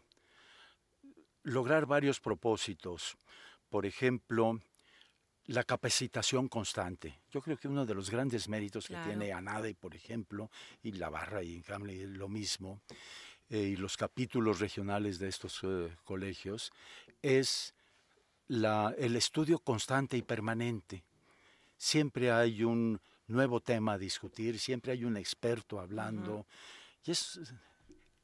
lograr 1.43 1.85
varios 1.85 2.19
propósitos. 2.19 3.15
Por 3.69 3.85
ejemplo, 3.85 4.59
la 5.45 5.63
capacitación 5.63 6.47
constante. 6.47 7.19
Yo 7.29 7.41
creo 7.41 7.57
que 7.57 7.67
uno 7.67 7.85
de 7.85 7.93
los 7.93 8.09
grandes 8.09 8.49
méritos 8.49 8.87
que 8.87 8.97
tiene 9.05 9.31
ANADE, 9.31 9.75
por 9.75 9.93
ejemplo, 9.93 10.49
y 10.81 10.93
la 10.93 11.11
barra 11.11 11.43
y 11.43 11.63
en 11.67 12.17
lo 12.17 12.27
mismo, 12.27 12.81
eh, 13.51 13.59
y 13.59 13.75
los 13.75 13.97
capítulos 13.97 14.59
regionales 14.59 15.19
de 15.19 15.27
estos 15.27 15.59
eh, 15.61 15.95
colegios, 16.03 16.71
es 17.21 17.75
la, 18.47 18.93
el 18.97 19.15
estudio 19.15 19.59
constante 19.59 20.17
y 20.17 20.21
permanente. 20.21 21.03
Siempre 21.77 22.31
hay 22.31 22.63
un 22.63 22.99
nuevo 23.27 23.59
tema 23.61 23.93
a 23.93 23.97
discutir, 23.97 24.59
siempre 24.59 24.91
hay 24.91 25.03
un 25.03 25.17
experto 25.17 25.79
hablando. 25.79 26.45
Y 27.05 27.11
es, 27.11 27.39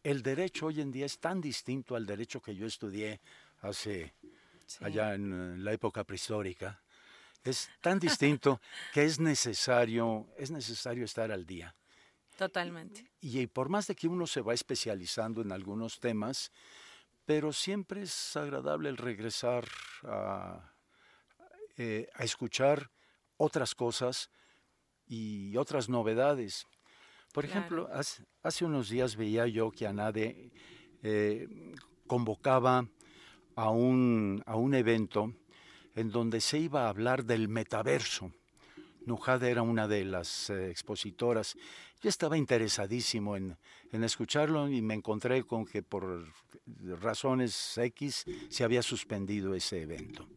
el 0.04 0.24
derecho 0.24 0.68
hoy 0.68 0.82
en 0.82 0.92
día 0.92 1.06
es 1.06 1.20
tan 1.20 1.42
distinto 1.42 1.96
al 1.96 2.06
derecho 2.06 2.42
que 2.42 2.56
yo 2.56 2.66
estudié 2.66 3.22
hace, 3.62 4.14
allá 4.82 5.14
en 5.14 5.64
la 5.64 5.74
época 5.74 6.04
prehistórica 6.04 6.84
es 7.44 7.70
tan 7.82 8.00
distinto 8.00 8.62
que 8.94 9.04
es 9.04 9.20
necesario, 9.20 10.28
es 10.38 10.52
necesario 10.52 11.06
estar 11.06 11.32
al 11.32 11.46
día. 11.46 11.76
Totalmente. 12.38 13.12
Y, 13.22 13.46
por 13.48 13.70
más 13.70 13.88
de 13.88 13.96
que 13.96 14.08
uno 14.08 14.26
se 14.26 14.42
va 14.42 14.54
especializando 14.54 15.42
en 15.42 15.52
algunos 15.52 16.00
temas, 16.00 16.52
pero 17.26 17.54
siempre 17.54 18.04
es 18.04 18.36
agradable 18.36 18.90
el 18.90 18.98
regresar 18.98 19.66
a, 20.04 20.74
eh, 21.78 22.08
escuchar 22.20 22.92
otras 23.38 23.76
cosas 23.76 24.30
y 25.06 25.56
otras 25.58 25.90
novedades. 25.90 26.66
Por 27.34 27.46
ejemplo, 27.46 27.90
hace, 27.92 28.66
unos 28.66 28.90
días 28.90 29.16
veía 29.16 29.48
yo 29.48 29.72
que 29.72 29.88
ANADE 29.88 30.52
eh, 31.02 31.48
convocaba 32.06 32.88
a 33.56 33.70
un, 33.70 34.44
a 34.46 34.56
un 34.56 34.76
evento 34.76 35.34
en 35.96 36.12
donde 36.12 36.42
se 36.42 36.60
iba 36.60 36.86
a 36.86 36.90
hablar 36.90 37.26
del 37.26 37.48
metaverso. 37.48 38.32
Nujade 39.06 39.50
era 39.50 39.64
una 39.64 39.88
de 39.88 40.06
las 40.06 40.50
eh, 40.50 40.70
expositoras. 40.70 41.58
Yo 42.04 42.10
estaba 42.10 42.38
interesadísimo 42.38 43.38
en, 43.38 43.58
escucharlo 44.04 44.68
y 44.68 44.82
me 44.82 44.94
encontré 44.94 45.44
con 45.46 45.66
que 45.66 45.82
por 45.82 46.28
razones 47.00 47.78
X 47.78 48.26
se 48.50 48.64
había 48.66 48.84
suspendido 48.84 49.56
ese 49.56 49.84
evento. 49.84 50.28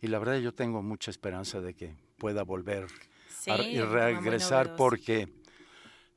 Y 0.00 0.06
la 0.06 0.18
verdad 0.18 0.38
yo 0.38 0.54
tengo 0.54 0.82
mucha 0.82 1.10
esperanza 1.10 1.60
de 1.60 1.74
que 1.74 1.94
pueda 2.16 2.44
volver 2.44 2.86
y 3.46 3.78
regresar 3.78 4.74
porque, 4.74 5.28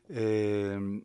em, 0.07 1.03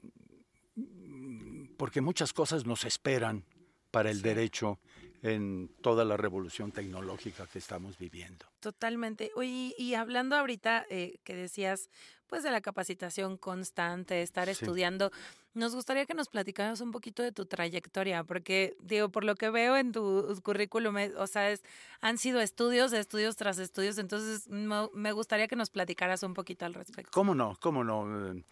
porque 1.77 2.01
muchas 2.01 2.33
cosas 2.33 2.65
nos 2.65 2.85
esperan 2.85 3.45
para 3.91 4.09
el 4.09 4.23
derecho 4.23 4.79
en 5.25 5.71
toda 5.81 6.05
la 6.05 6.19
revolución 6.19 6.71
tecnológica 6.71 7.47
que 7.47 7.59
estamos 7.59 7.99
viviendo. 7.99 8.45
Totalmente. 8.61 9.31
Oye, 9.35 9.75
y 9.79 9.95
hablando 9.95 10.37
ahorita 10.37 10.85
eh, 10.91 11.19
que 11.25 11.35
decías, 11.35 11.89
pues 12.29 12.43
de 12.43 12.51
la 12.51 12.61
capacitación 12.61 13.37
constante, 13.37 14.23
estar 14.23 14.49
estudiando, 14.49 15.11
nos 15.55 15.75
gustaría 15.75 16.07
que 16.07 16.15
nos 16.15 16.29
platicaras 16.29 16.81
un 16.81 16.91
poquito 16.91 17.23
de 17.23 17.33
tu 17.33 17.47
trayectoria, 17.47 18.25
porque 18.25 18.77
digo, 18.81 19.09
por 19.09 19.25
lo 19.25 19.35
que 19.37 19.51
veo 19.51 19.77
en 19.77 19.93
tu 19.93 20.39
currículum, 20.43 20.99
eh, 20.99 21.13
o 21.17 21.27
sea, 21.27 21.55
han 22.01 22.19
sido 22.19 22.41
estudios, 22.41 22.93
estudios 22.93 23.37
tras 23.37 23.59
estudios, 23.59 23.99
entonces 23.99 24.49
me 24.49 25.13
gustaría 25.13 25.47
que 25.49 25.57
nos 25.57 25.71
platicaras 25.71 26.23
un 26.23 26.35
poquito 26.35 26.65
al 26.67 26.75
respecto. 26.75 27.11
¿Cómo 27.13 27.35
no? 27.35 27.57
¿Cómo 27.61 27.85
no? 27.85 28.35
Eh, 28.35 28.43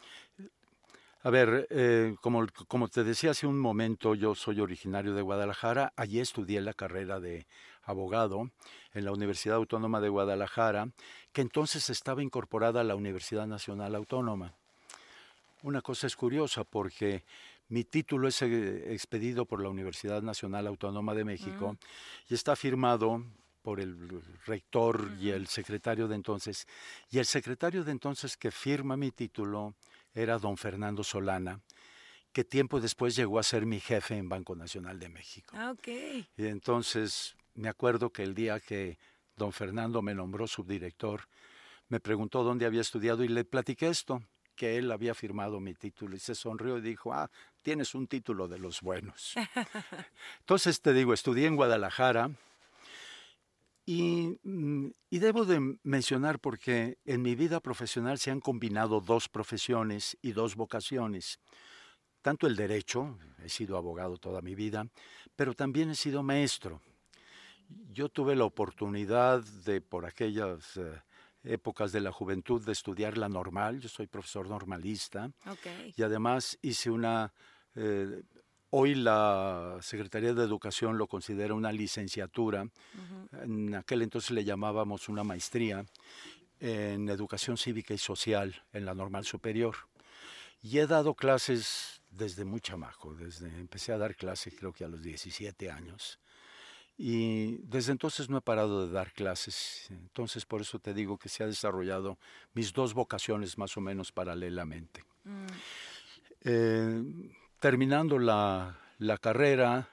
a 1.25 1.31
ver, 1.31 1.69
eh, 1.71 2.17
como, 2.21 2.45
como 2.67 2.89
te 2.89 3.05
decía 3.05 3.31
hace 3.31 3.47
un 3.47 3.59
momento, 3.59 4.17
yo 4.17 4.35
soy 4.35 4.61
originario 4.61 5.15
de 5.15 5.23
Guadalajara. 5.23 5.93
Allí 5.95 6.19
estudié 6.19 6.61
la 6.61 6.75
carrera 6.75 7.21
de 7.21 7.47
abogado 7.85 8.51
en 8.95 9.05
la 9.05 9.13
Universidad 9.13 9.57
Autónoma 9.57 10.01
de 10.01 10.09
Guadalajara, 10.09 10.89
que 11.33 11.41
entonces 11.41 11.91
estaba 11.91 12.23
incorporada 12.23 12.81
a 12.81 12.85
la 12.85 12.95
Universidad 12.95 13.47
Nacional 13.47 13.95
Autónoma. 13.95 14.55
Una 15.63 15.81
cosa 15.81 16.07
es 16.07 16.17
curiosa 16.17 16.65
porque 16.65 17.25
mi 17.69 17.85
título 17.85 18.29
es 18.29 18.43
eh, 18.43 18.93
expedido 18.93 19.47
por 19.47 19.63
la 19.63 19.69
Universidad 19.69 20.23
Nacional 20.23 20.67
Autónoma 20.67 21.15
de 21.15 21.25
México 21.25 21.77
y 22.29 22.35
está 22.35 22.57
firmado 22.57 23.25
por 23.63 23.81
el 23.81 23.97
rector 24.45 25.13
y 25.21 25.31
el 25.31 25.47
secretario 25.47 26.09
de 26.09 26.17
entonces. 26.17 26.67
Y 27.11 27.19
el 27.19 27.27
secretario 27.27 27.85
de 27.85 27.93
entonces 27.93 28.37
que 28.37 28.51
firma 28.51 28.97
mi 28.97 29.11
título 29.13 29.75
era 30.15 30.39
don 30.39 30.57
Fernando 30.57 31.05
Solana, 31.05 31.61
que 32.33 32.45
tiempo 32.45 32.81
después 32.81 33.15
llegó 33.15 33.39
a 33.39 33.43
ser 33.43 33.65
mi 33.65 33.81
jefe 33.81 34.17
en 34.17 34.29
Banco 34.29 34.57
Nacional 34.57 34.99
de 34.99 35.09
México. 35.09 35.55
Ah, 35.57 35.71
ok. 35.71 35.89
Y 36.37 36.47
entonces 36.47 37.37
me 37.55 37.69
acuerdo 37.69 38.11
que 38.11 38.23
el 38.23 38.35
día 38.35 38.61
que 38.61 38.99
don 39.37 39.53
Fernando 39.53 40.03
me 40.03 40.15
nombró 40.15 40.47
subdirector, 40.47 41.29
me 41.89 42.01
preguntó 42.01 42.43
dónde 42.43 42.67
había 42.67 42.81
estudiado 42.81 43.25
y 43.25 43.29
le 43.29 43.45
platiqué 43.45 43.89
esto. 43.89 44.23
que 44.55 44.77
él 44.77 44.93
había 44.93 45.15
firmado 45.15 45.61
mi 45.61 45.73
título 45.73 46.15
y 46.15 46.19
se 46.19 46.35
sonrió 46.35 46.77
y 46.77 46.83
dijo, 46.83 47.15
ah, 47.15 47.31
tienes 47.63 47.95
un 47.95 48.07
título 48.07 48.49
de 48.49 48.59
los 48.59 48.83
buenos. 48.83 49.35
Entonces 50.41 50.83
te 50.83 50.93
digo, 50.93 51.15
estudié 51.15 51.47
en 51.47 51.57
Guadalajara 51.57 52.31
y, 53.87 54.39
mm, 54.43 54.91
y, 55.09 55.19
debo 55.19 55.47
de 55.47 55.79
mencionar 55.83 56.39
porque 56.39 56.99
en 57.07 57.23
mi 57.23 57.35
vida 57.35 57.61
profesional 57.61 58.19
se 58.19 58.31
han 58.31 58.41
combinado 58.41 59.01
dos 59.01 59.31
profesiones 59.31 60.19
y 60.21 60.33
dos 60.33 60.55
vocaciones. 60.55 61.41
Tanto 62.21 62.47
el 62.47 62.55
derecho, 62.55 63.19
he 63.43 63.49
sido 63.49 63.77
abogado 63.79 64.19
toda 64.19 64.43
mi 64.43 64.55
vida, 64.55 64.87
pero 65.35 65.55
también 65.55 65.91
he 65.91 65.97
sido 65.97 66.23
maestro. 66.23 66.83
Yo 67.93 68.09
tuve 68.09 68.37
la 68.37 68.45
oportunidad 68.45 69.43
de, 69.65 69.81
por 69.81 70.07
aquellas 70.07 70.77
eh, 70.77 71.01
épocas 71.45 71.93
de 71.93 72.01
la 72.01 72.13
juventud, 72.13 72.65
de 72.65 72.73
estudiar 72.73 73.19
la 73.19 73.29
normal. 73.29 73.81
Yo 73.81 73.89
soy 73.89 74.07
profesor 74.07 74.49
normalista. 74.49 75.31
Y 75.97 76.03
además 76.03 76.59
hice 76.63 76.91
una... 76.91 77.33
Eh, 77.75 78.23
hoy 78.71 78.95
la 78.95 79.79
Secretaría 79.81 80.33
de 80.33 80.45
Educación 80.45 80.97
lo 80.97 81.07
considera 81.07 81.55
una 81.55 81.73
licenciatura. 81.73 82.67
En 83.43 83.75
aquel 83.75 84.03
entonces 84.03 84.31
le 84.31 84.45
llamábamos 84.45 85.09
una 85.09 85.25
maestría 85.25 85.85
en 86.61 87.09
Educación 87.09 87.57
Cívica 87.57 87.93
y 87.93 87.99
Social 87.99 88.65
en 88.73 88.85
la 88.85 88.95
normal 88.95 89.25
superior. 89.25 89.77
Y 90.63 90.79
he 90.79 90.87
dado 90.87 91.15
clases 91.15 92.01
desde 92.09 92.45
muy 92.45 92.61
chamaco, 92.61 93.15
desde 93.15 93.49
empecé 93.59 93.93
a 93.93 93.99
dar 93.99 94.15
clases 94.15 94.55
creo 94.57 94.73
que 94.73 94.85
a 94.85 94.89
los 94.89 95.03
17 95.03 95.71
años. 95.71 96.21
Y 96.97 97.57
desde 97.63 97.93
entonces 97.93 98.29
no 98.29 98.39
he 98.39 98.43
parado 98.43 98.87
de 98.87 98.93
dar 98.93 99.13
clases. 99.13 99.87
Entonces 99.91 100.45
por 100.45 100.61
eso 100.61 100.79
te 100.79 100.95
digo 100.95 101.19
que 101.19 101.29
se 101.29 101.43
ha 101.43 101.47
desarrollado 101.47 102.19
mis 102.55 102.73
dos 102.73 102.95
vocaciones 102.95 103.59
más 103.59 103.77
o 103.77 103.81
menos 103.81 104.13
paralelamente. 104.13 105.03
Mm. 105.25 105.47
Eh, 106.45 107.03
terminando 107.59 108.19
la, 108.19 108.79
la 108.99 109.19
carrera, 109.19 109.89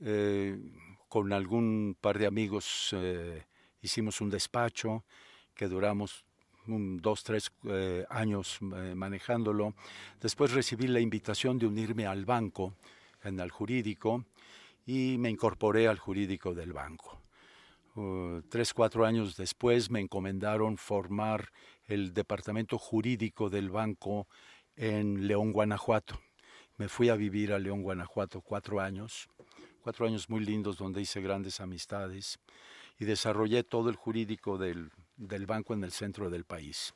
eh, 0.00 0.58
con 1.08 1.32
algún 1.32 1.96
par 2.00 2.18
de 2.18 2.26
amigos 2.26 2.90
eh, 2.92 3.44
hicimos 3.80 4.20
un 4.20 4.30
despacho 4.30 5.04
que 5.54 5.66
duramos 5.66 6.24
dos, 6.66 7.24
tres 7.24 7.50
eh, 7.64 8.04
años 8.10 8.58
eh, 8.60 8.94
manejándolo. 8.94 9.74
Después 10.20 10.52
recibí 10.52 10.86
la 10.86 11.00
invitación 11.00 11.58
de 11.58 11.66
unirme 11.66 12.06
al 12.06 12.26
banco, 12.26 12.74
en 13.24 13.40
el 13.40 13.50
jurídico, 13.50 14.26
y 14.88 15.18
me 15.18 15.28
incorporé 15.28 15.86
al 15.86 15.98
jurídico 15.98 16.54
del 16.54 16.72
banco. 16.72 17.20
Uh, 17.94 18.40
tres, 18.48 18.72
cuatro 18.72 19.04
años 19.04 19.36
después 19.36 19.90
me 19.90 20.00
encomendaron 20.00 20.78
formar 20.78 21.52
el 21.84 22.14
departamento 22.14 22.78
jurídico 22.78 23.50
del 23.50 23.68
banco 23.68 24.28
en 24.76 25.26
León, 25.26 25.52
Guanajuato. 25.52 26.18
Me 26.78 26.88
fui 26.88 27.10
a 27.10 27.16
vivir 27.16 27.52
a 27.52 27.58
León, 27.58 27.82
Guanajuato 27.82 28.40
cuatro 28.40 28.80
años, 28.80 29.28
cuatro 29.82 30.06
años 30.06 30.30
muy 30.30 30.42
lindos 30.42 30.78
donde 30.78 31.02
hice 31.02 31.20
grandes 31.20 31.60
amistades 31.60 32.38
y 32.98 33.04
desarrollé 33.04 33.64
todo 33.64 33.90
el 33.90 33.96
jurídico 33.96 34.56
del, 34.56 34.90
del 35.18 35.44
banco 35.44 35.74
en 35.74 35.84
el 35.84 35.92
centro 35.92 36.30
del 36.30 36.46
país. 36.46 36.94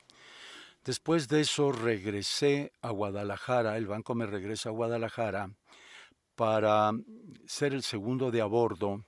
Después 0.82 1.28
de 1.28 1.42
eso 1.42 1.72
regresé 1.72 2.72
a 2.80 2.88
Guadalajara, 2.88 3.76
el 3.76 3.86
banco 3.86 4.14
me 4.14 4.24
regresa 4.24 4.70
a 4.70 4.72
Guadalajara 4.72 5.50
para 6.42 6.90
ser 7.46 7.72
el 7.72 7.84
segundo 7.84 8.32
de 8.32 8.40
a 8.40 8.46
bordo 8.46 9.04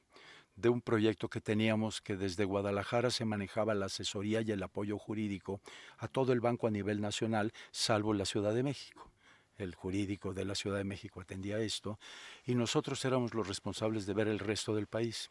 de 0.54 0.68
un 0.68 0.80
proyecto 0.80 1.28
que 1.28 1.40
teníamos 1.40 2.00
que 2.00 2.14
desde 2.14 2.44
Guadalajara 2.44 3.10
se 3.10 3.24
manejaba 3.24 3.74
la 3.74 3.86
asesoría 3.86 4.40
y 4.40 4.52
el 4.52 4.62
apoyo 4.62 4.98
jurídico 4.98 5.60
a 5.98 6.06
todo 6.06 6.32
el 6.32 6.38
banco 6.38 6.68
a 6.68 6.70
nivel 6.70 7.00
nacional, 7.00 7.52
salvo 7.72 8.14
la 8.14 8.24
Ciudad 8.24 8.54
de 8.54 8.62
México. 8.62 9.10
El 9.56 9.74
jurídico 9.74 10.32
de 10.32 10.44
la 10.44 10.54
Ciudad 10.54 10.78
de 10.78 10.84
México 10.84 11.20
atendía 11.20 11.58
esto 11.58 11.98
y 12.46 12.54
nosotros 12.54 13.04
éramos 13.04 13.34
los 13.34 13.48
responsables 13.48 14.06
de 14.06 14.14
ver 14.14 14.28
el 14.28 14.38
resto 14.38 14.72
del 14.72 14.86
país. 14.86 15.28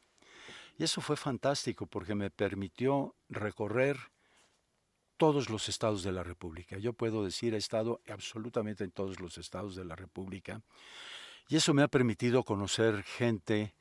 Y 0.77 0.83
eso 0.83 0.99
fue 0.99 1.15
fantástico 1.15 1.85
porque 1.85 2.15
me 2.15 2.29
permitió 2.29 3.15
recorrer 3.29 3.95
todos 5.15 5.49
los 5.49 5.69
estados 5.69 6.03
de 6.03 6.11
la 6.11 6.23
República. 6.23 6.77
Yo 6.79 6.91
puedo 6.91 7.23
decir, 7.23 7.53
he 7.53 7.57
estado 7.57 8.01
absolutamente 8.09 8.83
en 8.83 8.91
todos 8.91 9.21
los 9.21 9.37
estados 9.37 9.77
de 9.77 9.85
la 9.85 9.95
República. 9.95 10.61
Y 11.49 11.57
eso 11.57 11.73
me 11.73 11.83
ha 11.83 11.87
permitido 11.87 12.43
conocer 12.43 13.03
gente 13.03 13.73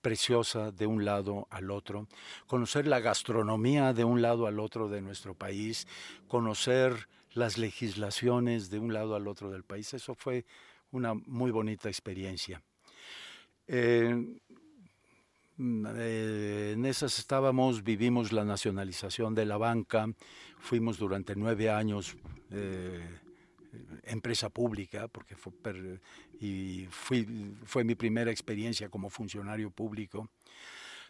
preciosa 0.00 0.70
de 0.70 0.86
un 0.86 1.04
lado 1.04 1.46
al 1.50 1.70
otro, 1.70 2.08
conocer 2.46 2.86
la 2.86 3.00
gastronomía 3.00 3.94
de 3.94 4.04
un 4.04 4.20
lado 4.20 4.46
al 4.46 4.60
otro 4.60 4.88
de 4.88 5.00
nuestro 5.00 5.34
país, 5.34 5.88
conocer 6.28 7.08
las 7.32 7.56
legislaciones 7.56 8.68
de 8.68 8.78
un 8.78 8.92
lado 8.92 9.14
al 9.14 9.26
otro 9.26 9.50
del 9.50 9.64
país. 9.64 9.94
Eso 9.94 10.14
fue 10.14 10.44
una 10.90 11.14
muy 11.14 11.50
bonita 11.50 11.88
experiencia. 11.88 12.62
En 13.66 14.40
esas 16.84 17.18
estábamos, 17.18 17.82
vivimos 17.82 18.30
la 18.32 18.44
nacionalización 18.44 19.34
de 19.34 19.46
la 19.46 19.56
banca, 19.56 20.06
fuimos 20.58 20.98
durante 20.98 21.34
nueve 21.34 21.70
años 21.70 22.16
eh, 22.50 23.08
empresa 24.02 24.48
pública, 24.48 25.08
porque 25.08 25.36
fue, 25.36 25.52
y 26.40 26.86
fui, 26.90 27.54
fue 27.64 27.84
mi 27.84 27.94
primera 27.94 28.30
experiencia 28.30 28.88
como 28.88 29.10
funcionario 29.10 29.70
público. 29.70 30.28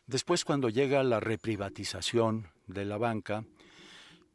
Después, 0.07 0.45
cuando 0.45 0.69
llega 0.69 1.03
la 1.03 1.21
reprivatización 1.21 2.49
de 2.67 2.85
la 2.85 2.99
banca, 2.99 3.45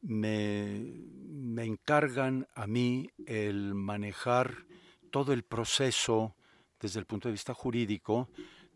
me, 0.01 0.93
me 1.27 1.65
encargan 1.65 2.47
a 2.55 2.67
mí 2.67 3.09
el 3.25 3.75
manejar 3.75 4.65
todo 5.11 5.33
el 5.33 5.43
proceso 5.43 6.35
desde 6.79 6.99
el 6.99 7.05
punto 7.05 7.27
de 7.27 7.33
vista 7.33 7.53
jurídico, 7.53 8.29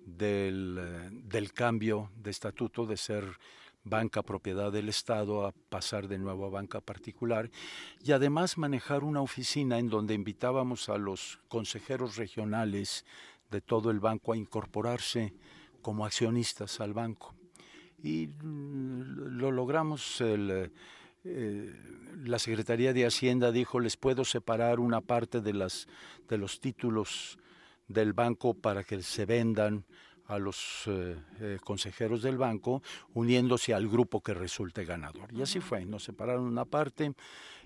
del, 0.06 1.22
del, 1.24 1.54
cambio 1.54 2.12
de 2.18 2.32
estatuto 2.32 2.86
de 2.86 2.98
ser 2.98 3.39
banca 3.84 4.24
propiedad 4.24 4.72
del 4.72 4.89
Estado 4.89 5.46
a 5.46 5.52
pasar 5.52 6.08
de 6.08 6.17
nuevo 6.17 6.46
a 6.46 6.50
banca 6.50 6.80
particular 6.82 7.50
y 8.04 8.12
además 8.12 8.58
manejar 8.58 9.04
una 9.04 9.22
oficina 9.22 9.78
en 9.78 9.89
donde 9.89 10.13
invitábamos 10.13 10.89
a 10.89 10.98
los 10.98 11.39
consejeros 11.50 12.15
regionales 12.15 13.06
de 13.52 13.62
todo 13.62 13.91
el 13.91 14.00
banco 14.00 14.34
a 14.34 14.38
incorporarse 14.38 15.34
como 15.82 16.06
accionistas 16.06 16.80
al 16.80 16.93
banco. 16.93 17.36
Y 18.02 18.28
mm, 18.28 19.38
lo 19.38 19.52
logramos, 19.52 20.22
eh, 20.22 20.69
la 22.24 22.39
Secretaría 22.39 22.93
de 22.93 23.06
Hacienda 23.06 23.52
dijo, 23.52 23.80
les 23.80 23.98
puedo 23.98 24.26
separar 24.26 24.80
una 24.80 25.02
parte 25.02 25.41
de, 25.41 25.54
las, 25.54 25.88
de 26.28 26.38
los 26.38 26.60
títulos 26.60 27.38
del 27.88 28.13
banco 28.13 28.54
para 28.54 28.84
que 28.84 29.02
se 29.02 29.26
vendan 29.26 29.86
a 30.28 30.40
los 30.40 30.84
eh, 30.88 31.16
eh, 31.40 31.58
consejeros 31.64 32.22
del 32.22 32.38
banco, 32.38 32.82
uniéndose 33.14 33.74
al 33.74 33.88
grupo 33.88 34.22
que 34.22 34.34
resulte 34.34 34.86
ganador. 34.86 35.34
Y 35.34 35.42
así 35.42 35.60
fue, 35.60 35.86
nos 35.86 36.04
separaron 36.04 36.46
una 36.46 36.66
parte 36.66 37.14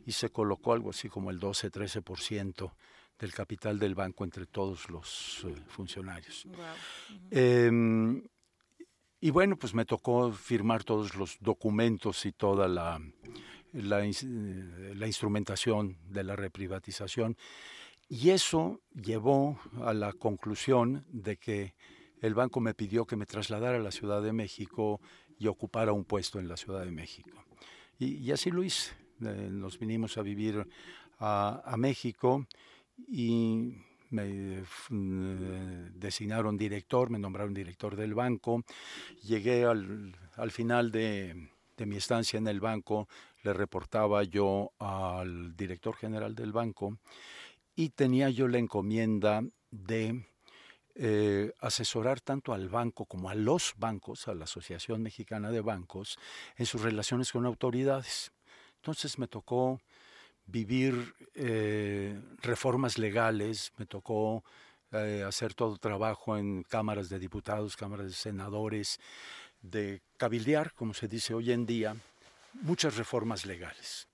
y 0.06 0.12
se 0.12 0.30
colocó 0.30 0.74
algo 0.74 0.90
así 0.90 1.10
como 1.10 1.32
el 1.32 1.40
12-13% 1.40 2.72
del 3.20 3.34
capital 3.34 3.80
del 3.80 3.96
banco 3.96 4.24
entre 4.24 4.46
todos 4.46 4.90
los 4.90 5.46
eh, 5.48 5.56
funcionarios. 5.68 6.46
Em, 7.32 8.24
y 9.20 9.32
bueno, 9.32 9.58
pues 9.58 9.74
me 9.74 9.86
tocó 9.86 10.32
firmar 10.32 10.84
todos 10.84 11.16
los 11.16 11.38
documentos 11.40 12.26
y 12.26 12.32
toda 12.32 12.68
la, 12.68 13.02
la 13.74 14.06
instrumentación 15.08 15.98
de 16.10 16.24
la 16.24 16.36
reprivatización 16.36 17.36
y 18.10 18.30
eso 18.30 18.82
llevó 18.94 19.60
a 19.84 19.94
la 19.94 20.14
conclusión 20.14 21.06
de 21.10 21.38
que 21.38 21.76
el 22.22 22.34
banco 22.34 22.60
me 22.60 22.74
pidió 22.74 23.06
que 23.06 23.16
me 23.16 23.26
trasladara 23.26 23.78
a 23.78 23.82
la 23.82 23.92
Ciudad 23.92 24.22
de 24.22 24.34
México 24.34 25.00
y 25.40 25.48
ocupara 25.48 25.94
un 25.94 26.06
puesto 26.06 26.40
en 26.40 26.48
la 26.48 26.58
Ciudad 26.58 26.84
de 26.84 26.92
México. 26.92 27.44
Y, 28.00 28.32
así 28.32 28.52
lo 28.52 28.64
hice. 28.64 28.92
Eh, 29.22 29.50
nos 29.52 29.80
vinimos 29.80 30.18
a 30.18 30.22
vivir 30.22 30.68
a, 31.20 31.76
México 31.78 32.46
y 33.08 33.74
me 34.12 34.64
mm, 34.90 35.94
designaron 35.96 36.58
director, 36.58 37.10
me 37.10 37.18
nombraron 37.18 37.54
director 37.54 37.96
del 37.96 38.14
banco. 38.14 38.64
Llegué 39.24 39.66
al, 39.66 40.52
final 40.52 40.92
de 40.92 41.50
mi 41.78 41.96
estancia 41.96 42.38
en 42.38 42.48
el 42.48 42.60
banco, 42.60 43.08
le 43.44 43.54
reportaba 43.54 44.24
yo 44.24 44.72
al 44.80 45.56
director 45.56 45.96
general 45.96 46.36
del 46.36 46.52
banco 46.52 46.98
y 47.76 47.90
tenía 47.90 48.30
yo 48.30 48.48
la 48.48 48.58
encomienda 48.58 49.44
de 49.72 50.26
eh, 51.00 51.54
asesorar 51.60 52.22
tanto 52.22 52.54
al 52.54 52.70
banco 52.70 53.06
como 53.06 53.30
a 53.30 53.36
los 53.36 53.76
bancos, 53.78 54.28
a 54.28 54.34
la 54.34 54.46
Asociación 54.46 55.04
Mexicana 55.04 55.52
de 55.52 55.62
Bancos, 55.62 56.18
en 56.56 56.66
sus 56.66 56.82
relaciones 56.82 57.32
con 57.32 57.46
autoridades. 57.46 58.32
Entonces 58.78 59.20
me 59.20 59.28
tocó 59.28 59.80
vivir 60.48 61.14
eh, 61.36 62.20
reformas 62.42 62.98
legales, 62.98 63.72
me 63.78 63.86
tocó 63.86 64.44
eh, 64.92 65.24
hacer 65.24 65.54
todo 65.54 65.78
trabajo 65.78 66.36
en 66.36 66.64
cámaras 66.64 67.10
de 67.10 67.20
diputados, 67.20 67.78
cámaras 67.78 68.08
de 68.08 68.14
senadores, 68.14 69.00
de 69.62 70.02
cabildear, 70.18 70.74
como 70.74 70.96
se 70.96 71.08
dice 71.08 71.36
hoy 71.36 71.52
en 71.52 71.68
día, 71.68 71.96
muchas 72.54 72.98
reformas 72.98 73.46
legales. 73.46 74.08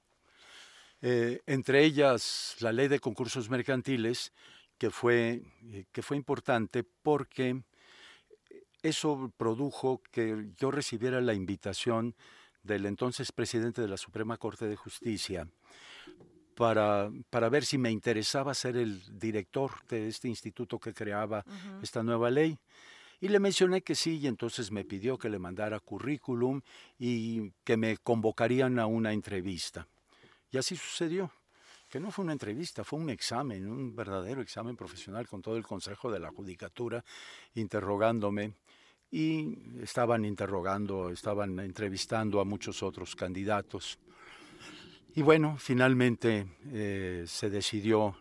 Entre 1.02 1.84
ellas 1.84 2.56
la 2.62 2.72
ley 2.72 2.88
de 2.88 3.02
concursos 3.02 3.50
mercantiles, 3.50 4.32
que 4.78 4.90
fue, 4.90 5.42
eh, 5.72 5.86
que 5.92 6.02
fue 6.02 6.18
importante 6.18 6.84
porque 6.84 7.62
eso 8.82 9.32
produjo 9.38 10.02
que 10.12 10.52
yo 10.58 10.72
recibiera 10.72 11.22
la 11.22 11.34
invitación 11.34 12.16
del 12.64 12.86
entonces 12.86 13.32
presidente 13.32 13.82
de 13.82 13.88
la 13.88 13.98
Suprema 13.98 14.38
Corte 14.38 14.68
de 14.68 14.76
Justicia 14.76 15.48
para, 16.56 17.10
para 17.30 17.50
ver 17.50 17.66
si 17.66 17.78
me 17.78 17.92
interesaba 17.92 18.54
ser 18.54 18.78
el 18.78 19.20
director 19.20 19.72
de 19.88 20.08
este 20.08 20.28
instituto 20.28 20.80
que 20.80 20.94
creaba 20.94 21.46
esta 21.82 22.04
nueva 22.04 22.30
ley. 22.30 22.58
Y 23.20 23.30
le 23.30 23.40
mencioné 23.40 23.82
que 23.82 23.96
sí, 23.96 24.18
y 24.18 24.28
entonces 24.28 24.70
me 24.72 24.84
pidió 24.84 25.18
que 25.18 25.30
le 25.30 25.40
mandara 25.40 25.80
currículum 25.80 26.62
y 27.00 27.52
que 27.64 27.78
me 27.78 27.98
convocarían 27.98 28.80
a 28.80 28.86
una 28.86 29.14
entrevista. 29.14 29.88
Y 30.52 30.58
así 30.58 30.76
sucedió, 30.76 31.32
que 31.94 32.00
no 32.00 32.10
fue 32.10 32.24
una 32.24 32.34
entrevista, 32.34 32.84
fue 32.84 32.98
un 32.98 33.12
examen, 33.12 33.70
un 33.70 33.96
verdadero 33.96 34.42
examen 34.42 34.76
profesional 34.76 35.28
con 35.28 35.44
todo 35.44 35.58
el 35.58 35.64
Consejo 35.64 36.12
de 36.12 36.20
la 36.20 36.32
Judicatura 36.32 37.06
interrogándome. 37.54 38.56
Y 39.12 39.60
estaban 39.80 40.26
interrogando, 40.26 41.12
estaban 41.12 41.60
entrevistando 41.60 42.42
a 42.42 42.46
muchos 42.46 42.82
otros 42.82 43.16
candidatos. 43.16 44.00
Y 45.14 45.22
bueno, 45.22 45.56
finalmente 45.60 46.48
eh, 46.72 47.26
se 47.28 47.52
decidió, 47.52 48.18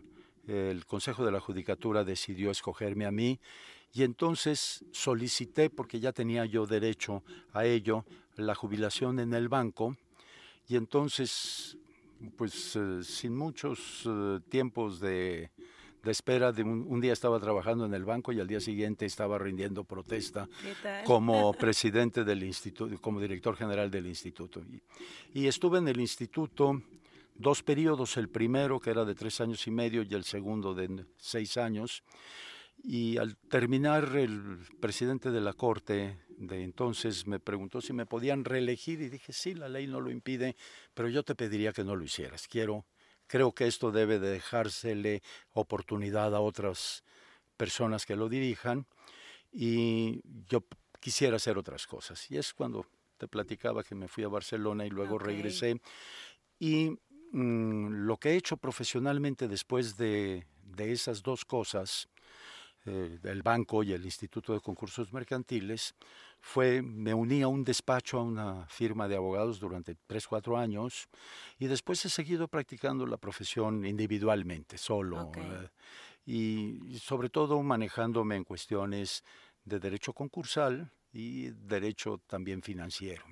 el 0.46 0.84
Consejo 0.84 1.24
de 1.24 1.32
la 1.32 1.40
Judicatura 1.40 2.04
decidió 2.04 2.50
escogerme 2.50 3.06
a 3.06 3.10
mí. 3.10 3.40
Y 3.94 4.02
entonces 4.02 4.84
solicité, 4.92 5.70
porque 5.70 5.98
ya 5.98 6.12
tenía 6.12 6.44
yo 6.44 6.66
derecho 6.66 7.22
a 7.54 7.64
ello, 7.64 8.04
la 8.36 8.54
jubilación 8.54 9.18
en 9.18 9.32
el 9.32 9.48
banco. 9.48 9.96
Y 10.68 10.76
entonces, 10.76 11.78
pues 12.36 12.76
eh, 12.76 13.02
sin 13.02 13.36
muchos 13.36 14.02
eh, 14.06 14.40
tiempos 14.48 15.00
de, 15.00 15.50
de 16.02 16.10
espera. 16.10 16.52
De 16.52 16.62
un, 16.62 17.00
día 17.00 17.12
estaba 17.12 17.38
trabajando 17.38 17.84
en 17.84 17.94
el 17.94 18.04
banco 18.04 18.32
y 18.32 18.40
al 18.40 18.46
día 18.46 18.60
siguiente 18.60 19.06
estaba 19.06 19.38
rindiendo 19.38 19.84
protesta 19.84 20.48
como 21.04 21.52
presidente 21.58 22.24
del 22.24 22.42
instituto, 22.42 23.00
como 23.00 23.20
director 23.20 23.56
general 23.56 23.90
del 23.90 24.06
instituto. 24.06 24.62
Y, 25.34 25.46
estuve 25.46 25.78
en 25.78 25.88
el 25.88 26.00
instituto 26.00 26.82
dos 27.34 27.62
periodos, 27.62 28.16
el 28.16 28.28
primero 28.28 28.80
que 28.80 28.90
era 28.90 29.04
de 29.04 29.14
tres 29.14 29.40
años 29.40 29.66
y 29.66 29.70
medio 29.70 30.02
y 30.02 30.14
el 30.14 30.24
segundo 30.24 30.74
de 30.74 31.04
seis 31.16 31.56
años. 31.56 32.02
Y 32.84 33.16
al 33.16 33.36
terminar, 33.36 34.16
el 34.16 34.58
presidente 34.80 35.30
de 35.30 35.40
la 35.40 35.52
Corte 35.52 36.18
de 36.46 36.62
entonces 36.62 37.26
me 37.26 37.40
preguntó 37.40 37.80
si 37.80 37.92
me 37.92 38.06
podían 38.06 38.44
reelegir 38.44 39.00
y 39.00 39.08
dije, 39.08 39.32
sí, 39.32 39.54
la 39.54 39.68
ley 39.68 39.86
no 39.86 40.00
lo 40.00 40.10
impide, 40.10 40.56
pero 40.94 41.08
yo 41.08 41.22
te 41.22 41.34
pediría 41.34 41.72
que 41.72 41.84
no 41.84 41.96
lo 41.96 42.04
hicieras. 42.04 42.48
Quiero 42.48 42.84
Creo 43.32 43.52
que 43.52 43.66
esto 43.66 43.90
debe 43.90 44.18
de 44.18 44.28
dejársele 44.28 45.22
oportunidad 45.54 46.34
a 46.34 46.40
otras 46.40 47.02
personas 47.56 48.04
que 48.04 48.14
lo 48.14 48.28
dirijan 48.28 48.86
y 49.50 50.20
yo 50.46 50.64
quisiera 51.00 51.36
hacer 51.36 51.56
otras 51.56 51.86
cosas. 51.86 52.30
Y 52.30 52.36
es 52.36 52.52
cuando 52.52 52.84
te 53.16 53.28
platicaba 53.28 53.84
que 53.84 53.94
me 53.94 54.06
fui 54.06 54.24
a 54.24 54.28
Barcelona 54.28 54.84
y 54.84 54.90
luego 54.90 55.18
regresé. 55.18 55.80
Y 56.58 56.90
mm, 57.30 58.04
lo 58.04 58.18
que 58.18 58.32
he 58.32 58.36
hecho 58.36 58.58
profesionalmente 58.58 59.48
después 59.48 59.96
de, 59.96 60.46
de 60.64 60.92
esas 60.92 61.22
dos 61.22 61.46
cosas, 61.46 62.10
eh, 62.86 63.18
el 63.22 63.42
banco 63.42 63.82
y 63.82 63.92
el 63.92 64.04
Instituto 64.04 64.52
de 64.52 64.60
Concursos 64.60 65.12
Mercantiles, 65.12 65.94
fue, 66.40 66.82
me 66.82 67.14
uní 67.14 67.42
a 67.42 67.48
un 67.48 67.62
despacho, 67.62 68.18
a 68.18 68.22
una 68.22 68.66
firma 68.66 69.06
de 69.06 69.16
abogados 69.16 69.60
durante 69.60 69.94
tres, 70.06 70.26
cuatro 70.26 70.58
años 70.58 71.08
y 71.58 71.66
después 71.66 72.04
he 72.04 72.08
seguido 72.08 72.48
practicando 72.48 73.06
la 73.06 73.16
profesión 73.16 73.86
individualmente, 73.86 74.76
solo. 74.78 75.30
Eh, 75.36 75.68
y 76.24 76.98
sobre 76.98 77.28
todo 77.28 77.62
manejándome 77.62 78.36
en 78.36 78.44
cuestiones 78.44 79.22
de 79.64 79.78
derecho 79.78 80.12
concursal 80.12 80.90
y 81.12 81.50
derecho 81.50 82.20
también 82.26 82.62
financiero. 82.62 83.24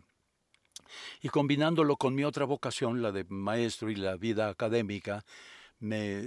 Y 1.23 1.29
combinándolo 1.29 1.97
con 1.97 2.15
mi 2.15 2.25
otra 2.25 2.45
vocación, 2.45 3.03
la 3.03 3.13
de 3.13 3.25
maestro 3.25 3.91
y 3.91 3.97
la 3.97 4.17
vida 4.17 4.49
académica, 4.49 5.25
me, 5.81 6.23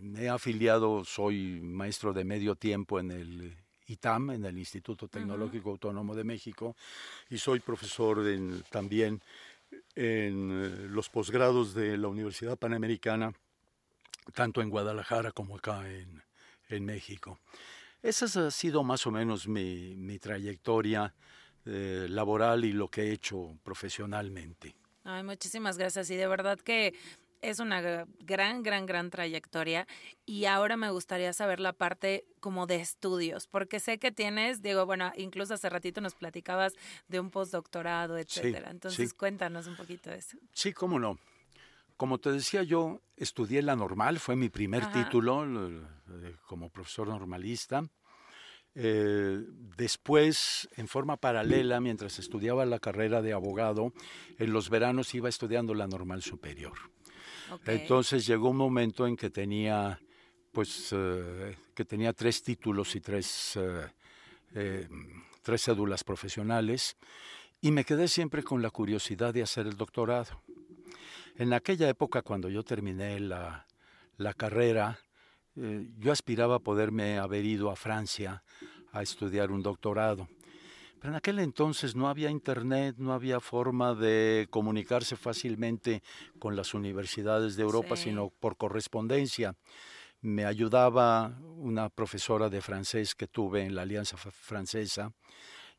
me 0.00 0.22
he 0.22 0.28
afiliado, 0.28 1.04
soy 1.04 1.60
maestro 1.60 2.12
de 2.12 2.24
medio 2.24 2.54
tiempo 2.54 2.98
en 2.98 3.10
el 3.10 3.56
ITAM, 3.86 4.30
en 4.30 4.44
el 4.44 4.58
Instituto 4.58 5.08
Tecnológico 5.08 5.70
Autónomo 5.70 6.14
de 6.14 6.24
México, 6.24 6.76
y 7.30 7.38
soy 7.38 7.60
profesor 7.60 8.22
también 8.70 9.20
en 9.94 10.50
eh, 10.50 10.88
los 10.88 11.08
posgrados 11.08 11.74
de 11.74 11.96
la 11.96 12.08
Universidad 12.08 12.58
Panamericana, 12.58 13.32
tanto 14.34 14.60
en 14.60 14.70
Guadalajara 14.70 15.32
como 15.32 15.56
acá 15.56 15.84
en, 15.88 16.22
México. 16.84 17.38
Esa 18.02 18.46
ha 18.46 18.50
sido 18.50 18.82
más 18.82 19.06
o 19.06 19.12
menos 19.12 19.46
mi, 19.46 20.18
trayectoria 20.18 21.14
eh, 21.64 22.06
laboral 22.10 22.64
y 22.64 22.72
lo 22.72 22.88
que 22.88 23.02
he 23.02 23.12
hecho 23.12 23.56
profesionalmente. 23.62 24.74
Ay, 25.04 25.22
muchísimas 25.22 25.78
gracias. 25.78 26.10
Y 26.10 26.16
de 26.16 26.26
verdad 26.26 26.58
que 26.58 26.92
es 27.42 27.58
una 27.58 27.80
gran, 27.80 28.62
gran, 28.62 28.86
gran 28.86 29.10
trayectoria 29.10 29.86
y 30.24 30.46
ahora 30.46 30.76
me 30.76 30.90
gustaría 30.90 31.32
saber 31.32 31.60
la 31.60 31.72
parte 31.72 32.24
como 32.40 32.66
de 32.66 32.76
estudios, 32.76 33.46
porque 33.46 33.80
sé 33.80 33.98
que 33.98 34.12
tienes, 34.12 34.62
digo, 34.62 34.86
bueno, 34.86 35.12
incluso 35.16 35.54
hace 35.54 35.68
ratito 35.68 36.00
nos 36.00 36.14
platicabas 36.14 36.74
de 37.08 37.20
un 37.20 37.30
postdoctorado, 37.30 38.18
etcétera. 38.18 38.70
Entonces, 38.70 39.14
cuéntanos 39.14 39.66
un 39.66 39.76
poquito 39.76 40.10
de 40.10 40.18
eso. 40.18 40.38
Sí, 40.52 40.72
cómo 40.72 40.98
no. 40.98 41.18
Como 41.96 42.18
te 42.18 42.30
decía 42.30 42.62
yo, 42.62 43.00
estudié 43.16 43.62
la 43.62 43.74
normal, 43.74 44.18
fue 44.18 44.36
mi 44.36 44.50
primer 44.50 44.90
título 44.92 45.46
como 46.46 46.70
profesor 46.70 47.08
normalista. 47.08 47.82
Eh, 48.78 49.38
después, 49.78 50.68
en 50.76 50.86
forma 50.86 51.16
paralela, 51.16 51.80
mientras 51.80 52.18
estudiaba 52.18 52.66
la 52.66 52.78
carrera 52.78 53.22
de 53.22 53.32
abogado, 53.32 53.94
en 54.38 54.52
los 54.52 54.68
veranos 54.68 55.14
iba 55.14 55.30
estudiando 55.30 55.72
la 55.72 55.86
normal 55.86 56.22
superior. 56.22 56.74
Entonces 57.66 58.26
llegó 58.26 58.50
un 58.50 58.56
momento 58.56 59.06
en 59.06 59.16
que 59.16 59.30
tenía, 59.30 60.00
pues, 60.52 60.88
eh, 60.92 61.56
que 61.74 61.84
tenía 61.84 62.12
tres 62.12 62.42
títulos 62.42 62.94
y 62.96 63.00
tres, 63.00 63.56
eh, 63.56 63.86
eh, 64.54 64.88
tres 65.42 65.62
cédulas 65.62 66.04
profesionales 66.04 66.96
y 67.60 67.70
me 67.70 67.84
quedé 67.84 68.08
siempre 68.08 68.42
con 68.42 68.62
la 68.62 68.70
curiosidad 68.70 69.32
de 69.32 69.42
hacer 69.42 69.66
el 69.66 69.76
doctorado. 69.76 70.42
En 71.36 71.52
aquella 71.52 71.88
época, 71.88 72.22
cuando 72.22 72.48
yo 72.48 72.62
terminé 72.62 73.20
la, 73.20 73.66
la 74.16 74.34
carrera, 74.34 74.98
yo 75.54 76.12
aspiraba 76.12 76.56
a 76.56 76.58
poderme 76.58 77.18
haber 77.18 77.44
ido 77.44 77.70
a 77.70 77.76
Francia 77.76 78.42
a 78.92 79.02
estudiar 79.02 79.50
un 79.50 79.62
doctorado 79.62 80.28
en 81.02 81.14
aquel 81.14 81.38
entonces 81.38 81.94
no 81.94 82.08
había 82.08 82.30
internet, 82.30 82.96
no 82.98 83.12
había 83.12 83.40
forma 83.40 83.94
de 83.94 84.46
comunicarse 84.50 85.16
fácilmente 85.16 86.02
con 86.38 86.56
las 86.56 86.74
universidades 86.74 87.56
de 87.56 87.62
Europa, 87.62 87.96
sino 87.96 88.30
por 88.30 88.56
correspondencia. 88.56 89.54
Me 90.20 90.44
ayudaba 90.44 91.38
una 91.56 91.88
profesora 91.88 92.48
de 92.48 92.60
francés 92.60 93.14
que 93.14 93.28
tuve 93.28 93.62
en 93.62 93.74
la 93.74 93.82
Alianza 93.82 94.16
Francesa 94.16 95.12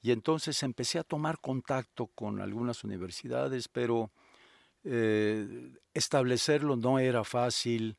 y 0.02 0.12
entonces 0.12 0.62
empecé 0.64 1.00
a 1.00 1.04
tomar 1.04 1.40
contacto 1.40 2.08
con 2.08 2.40
algunas 2.40 2.84
universidades, 2.84 3.68
pero 3.68 4.12
eh, 4.84 5.72
establecerlo 5.94 6.76
no 6.76 7.00
era 7.00 7.24
fácil 7.24 7.98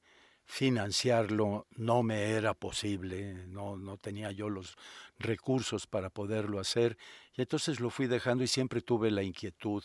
financiarlo 0.49 1.67
no 1.77 2.03
me 2.03 2.31
era 2.31 2.55
posible, 2.55 3.47
no, 3.49 3.77
no 3.77 3.99
tenía 3.99 4.33
yo 4.33 4.49
los 4.49 4.77
recursos 5.19 5.87
para 5.87 6.09
poderlo 6.09 6.59
hacer, 6.59 6.97
y 7.37 7.43
entonces 7.43 7.81
lo 7.81 7.91
fui 7.91 8.07
dejando 8.07 8.43
y 8.43 8.47
siempre 8.47 8.81
tuve 8.81 9.11
la 9.11 9.23
inquietud 9.23 9.85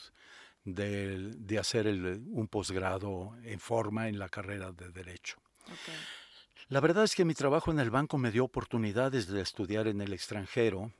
de, 0.63 1.31
de 1.35 1.59
hacer 1.59 1.85
el, 1.85 2.23
un 2.31 2.47
posgrado 2.47 3.35
en 3.43 3.59
forma 3.59 4.07
en 4.07 4.17
la 4.17 4.29
carrera 4.29 4.71
de 4.71 4.89
Derecho. 4.89 5.37
La 6.69 6.79
verdad 6.79 7.03
es 7.03 7.13
que 7.13 7.25
mi 7.25 7.33
trabajo 7.33 7.69
en 7.69 7.79
el 7.79 7.91
banco 7.91 8.17
me 8.17 8.31
dio 8.31 8.45
oportunidades 8.45 9.27
de 9.27 9.41
estudiar 9.41 9.87
en 9.87 9.99
el 9.99 10.13
extranjero 10.13 10.93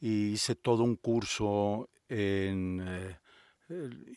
y 0.00 0.34
hice 0.34 0.54
todo 0.54 0.84
un 0.84 0.94
curso 0.94 1.90
en 2.08 2.84
eh, 2.86 3.18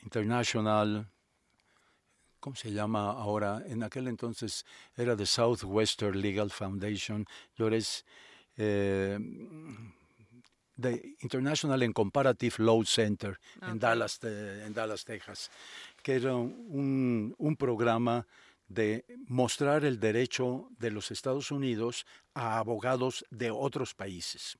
International 0.03 1.10
¿cómo 2.39 2.56
se 2.56 2.71
llama 2.71 3.12
ahora? 3.12 3.63
En 3.67 3.84
aquel 3.84 4.08
entonces 4.08 4.65
era 4.95 5.15
the 5.15 5.25
Southwestern 5.25 6.19
Legal 6.19 6.49
Foundation, 6.49 7.25
yo 7.56 7.67
eres 7.67 8.06
eh, 8.58 9.19
the 10.80 11.15
International 11.21 11.82
and 11.82 11.93
Comparative 11.93 12.56
Law 12.60 12.84
Center 12.86 13.39
en, 13.62 13.80
Dallas, 13.80 14.19
en 14.23 14.73
Dallas, 14.73 15.04
Texas, 15.04 15.52
que 16.02 16.15
era 16.15 16.36
un, 16.36 17.36
un 17.38 17.56
programa 17.56 18.25
de 18.67 19.04
mostrar 19.28 19.84
el 19.84 19.99
derecho 19.99 20.69
de 20.78 20.91
los 20.91 21.12
Estados 21.12 21.52
Unidos 21.52 22.06
a 22.34 22.60
abogados 22.60 23.25
de 23.32 23.52
otros 23.52 23.93
países. 23.95 24.58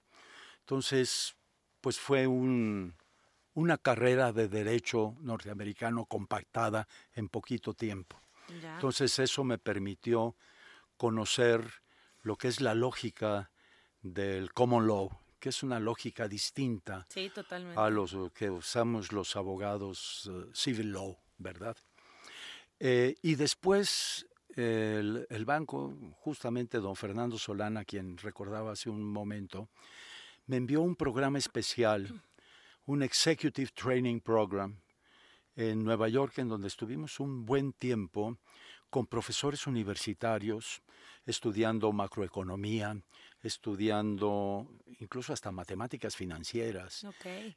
Entonces, 0.62 1.36
pues 1.80 2.00
fue 2.00 2.28
un, 2.28 2.96
una 3.60 3.78
carrera 3.78 4.32
de 4.32 4.48
derecho 4.48 5.16
norteamericano 5.20 6.06
compactada 6.06 6.88
en 7.14 7.28
poquito 7.28 7.74
tiempo. 7.74 8.22
Entonces 8.48 9.20
eso 9.20 9.44
me 9.44 9.58
permitió 9.58 10.36
conocer 10.96 11.62
lo 12.24 12.38
que 12.38 12.48
es 12.48 12.62
la 12.62 12.74
lógica 12.74 13.52
del 14.02 14.54
common 14.54 14.88
law, 14.88 15.10
que 15.40 15.50
es 15.50 15.62
una 15.62 15.80
lógica 15.80 16.28
distinta 16.28 17.06
a 17.76 17.90
los 17.90 18.16
que 18.34 18.50
usamos 18.50 19.12
los 19.12 19.36
abogados 19.36 20.32
eh, 20.32 20.50
civil 20.54 20.94
law, 20.94 21.18
¿verdad? 21.38 21.76
Eh, 22.80 23.18
y 23.22 23.36
después 23.36 24.26
el, 24.56 25.28
el, 25.30 25.46
banco, 25.46 25.96
justamente 26.22 26.80
don 26.80 26.96
Fernando 26.96 27.38
Solana, 27.38 27.84
quien 27.84 28.18
recordaba 28.18 28.72
hace 28.72 28.90
un 28.90 29.04
momento, 29.04 29.70
me 30.48 30.58
envió 30.58 30.82
un 30.82 30.96
programa 30.96 31.38
especial, 31.38 32.08
un 32.86 33.04
Executive 33.04 33.72
Training 33.74 34.20
Program 34.20 34.80
en 35.56 35.84
Nueva 35.84 36.08
York, 36.08 36.38
en 36.38 36.48
donde 36.48 36.68
estuvimos 36.68 37.20
un 37.20 37.46
buen 37.46 37.74
tiempo 37.74 38.38
con 38.90 39.06
profesores 39.06 39.68
universitarios 39.68 40.82
estudiando 41.26 41.92
macroeconomía, 41.92 43.00
estudiando 43.42 44.68
incluso 45.00 45.32
hasta 45.32 45.52
matemáticas 45.52 46.16
financieras 46.16 47.06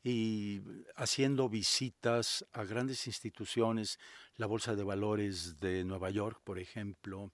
y 0.02 0.60
haciendo 0.96 1.48
visitas 1.48 2.44
a 2.52 2.64
grandes 2.64 3.06
instituciones, 3.06 3.98
la 4.36 4.46
Bolsa 4.46 4.76
de 4.76 4.84
Valores 4.84 5.58
de 5.58 5.84
Nueva 5.84 6.10
York, 6.10 6.40
por 6.44 6.58
ejemplo, 6.58 7.32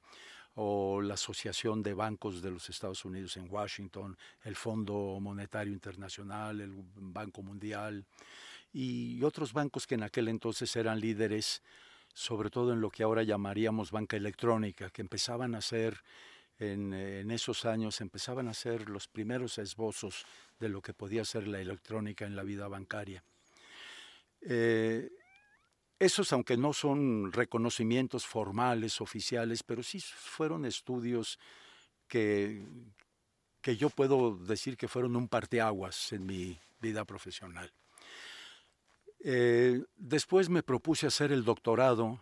o 0.61 1.01
la 1.01 1.15
Asociación 1.15 1.85
de 1.85 1.95
Bancos 1.95 2.43
de 2.43 2.51
los 2.51 2.69
Estados 2.69 3.05
Unidos 3.05 3.37
en 3.37 3.49
Washington, 3.49 4.19
el 4.43 4.57
Fondo 4.57 5.19
Monetario 5.21 5.73
Internacional, 5.73 6.61
el 6.61 6.73
Banco 6.97 7.43
Mundial 7.43 8.05
y 8.73 9.23
otros 9.23 9.53
bancos 9.53 9.87
que 9.87 9.95
en 9.95 10.03
aquel 10.03 10.27
entonces 10.27 10.75
eran 10.75 10.99
líderes, 10.99 11.63
sobre 12.13 12.51
todo 12.51 12.73
en 12.73 12.81
lo 12.81 12.91
que 12.91 13.05
ahora 13.05 13.23
llamaríamos 13.23 13.93
banca 13.93 14.17
electrónica, 14.17 14.91
que 14.91 15.01
empezaban 15.01 15.55
a 15.55 15.61
ser 15.61 16.03
en, 16.59 17.31
esos 17.31 17.65
años 17.65 18.01
empezaban 18.01 18.49
a 18.49 18.55
ser 18.55 18.89
los 18.89 19.07
primeros 19.07 19.59
esbozos 19.59 20.27
de 20.59 20.69
lo 20.69 20.83
que 20.83 20.93
podía 20.93 21.25
ser 21.25 21.47
la 21.47 21.61
electrónica 21.61 22.27
en 22.27 22.35
la 22.35 22.43
vida 22.43 22.67
bancaria. 22.67 23.23
Eh, 24.41 25.09
esos, 25.99 26.33
aunque 26.33 26.57
no 26.57 26.73
son 26.73 27.33
reconocimientos 27.33 28.27
formales, 28.27 29.01
oficiales, 29.01 29.63
pero 29.63 29.83
sí 29.83 30.01
fueron 30.01 30.65
estudios 30.65 31.39
que, 32.07 32.65
que 33.61 33.77
yo 33.77 33.91
puedo 33.91 34.37
decir 34.37 34.77
que 34.77 34.89
fueron 34.89 35.17
un 35.17 35.29
parteaguas 35.29 36.13
en 36.13 36.27
mi 36.27 36.59
vida 36.81 37.05
profesional. 37.05 37.73
Eh, 39.21 39.83
después 39.97 40.49
me 40.49 40.63
propuse 40.63 41.07
hacer 41.07 41.33
el 41.33 41.45
doctorado 41.45 42.21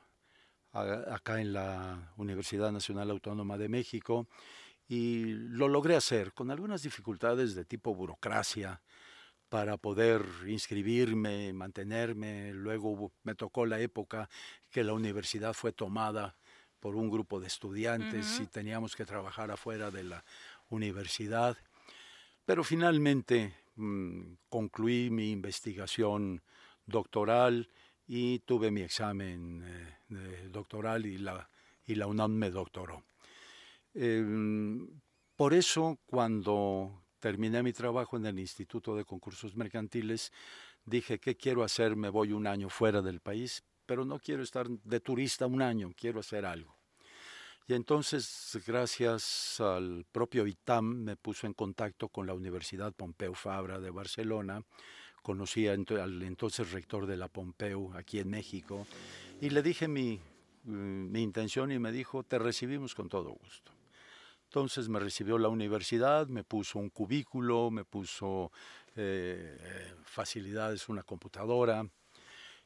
acá 0.73 1.41
en 1.41 1.53
la 1.53 2.13
Universidad 2.17 2.71
Nacional 2.71 3.11
Autónoma 3.11 3.57
de 3.57 3.69
México 3.69 4.27
y 4.89 5.25
lo 5.25 5.69
logré 5.69 5.97
hacer 5.97 6.33
con 6.33 6.51
algunas 6.51 6.83
dificultades 6.83 7.55
de 7.55 7.65
tipo 7.65 7.95
burocracia 7.95 8.81
para 9.49 9.77
poder 9.77 10.25
inscribirme, 10.47 11.53
mantenerme. 11.53 12.53
Luego 12.53 13.13
me 13.23 13.35
tocó 13.35 13.67
la 13.67 13.81
época 13.81 14.29
que 14.71 14.85
la 14.85 14.93
universidad 14.93 15.55
fue 15.55 15.73
tomada 15.73 16.37
por 16.81 16.97
un 16.97 17.11
grupo 17.11 17.41
de 17.41 17.47
estudiantes 17.47 18.41
y 18.41 18.47
teníamos 18.47 18.95
que 18.95 19.05
trabajar 19.05 19.51
afuera 19.51 19.91
de 19.91 20.05
la 20.05 20.25
universidad. 20.69 21.57
Pero 22.45 22.63
finalmente 22.63 23.55
mm, 23.77 24.35
concluí 24.49 25.11
mi 25.11 25.31
investigación 25.31 26.43
doctoral 26.85 27.69
y 28.07 28.41
tuve 28.41 28.71
mi 28.71 28.83
examen 28.83 29.65
eh, 30.11 30.49
doctoral 30.51 31.07
y 31.07 31.19
la, 31.19 31.49
y 31.87 31.97
la 31.97 32.07
UNAM 32.07 32.33
me 32.33 32.51
doctoró. 32.51 33.03
Em, 33.95 34.89
por 35.35 35.55
eso, 35.55 35.99
cuando 36.07 37.03
terminé 37.27 37.61
mi 37.61 37.73
trabajo 37.73 38.17
en 38.17 38.25
el 38.25 38.39
Instituto 38.39 38.95
de 38.95 39.05
Concursos 39.05 39.57
Mercantiles, 39.57 40.31
dije, 40.85 41.19
¿qué 41.19 41.37
quiero 41.37 41.65
hacer? 41.65 41.97
Me 41.97 42.09
voy 42.09 42.31
un 42.31 42.47
año 42.47 42.69
fuera 42.69 43.03
del 43.03 43.19
país, 43.19 43.65
pero 43.85 44.05
no 44.05 44.21
quiero 44.21 44.45
estar 44.45 44.69
de 44.69 45.01
turista 45.01 45.49
un 45.49 45.61
año, 45.61 45.93
quiero 45.97 46.21
hacer 46.21 46.47
algo. 46.47 46.77
Y 47.67 47.75
entonces, 47.75 48.57
gracias 48.65 49.59
al 49.59 50.07
propio 50.13 50.47
ITAM, 50.47 51.03
me 51.03 51.17
puso 51.17 51.49
en 51.49 51.55
contacto 51.55 52.09
con 52.11 52.29
la 52.29 52.35
Universidad 52.35 52.93
Pompeu 52.93 53.35
Fabra 53.35 53.81
de 53.81 53.91
Barcelona, 53.91 54.63
conocí 55.21 55.67
al 55.67 56.23
entonces 56.23 56.71
rector 56.71 57.07
de 57.07 57.17
la 57.17 57.27
Pompeu 57.27 57.93
aquí 57.95 58.21
en 58.21 58.31
México 58.31 58.87
y 59.41 59.51
le 59.51 59.65
dije 59.65 59.89
mi, 59.89 60.21
mi 60.63 61.23
intención 61.23 61.73
y 61.73 61.81
me 61.81 61.91
dijo, 61.91 62.23
te 62.23 62.39
recibimos 62.39 62.95
con 62.95 63.09
todo 63.09 63.31
gusto. 63.31 63.76
Entonces 64.49 64.89
me 64.89 65.01
recibió 65.01 65.39
la 65.39 65.49
universidad, 65.49 66.29
me 66.29 66.45
puso 66.45 66.79
un 66.79 66.91
cubículo, 66.91 67.71
me 67.71 67.85
puso 67.85 68.53
eh, 68.95 69.95
facilidades, 70.05 70.89
una 70.89 71.03
computadora, 71.03 71.87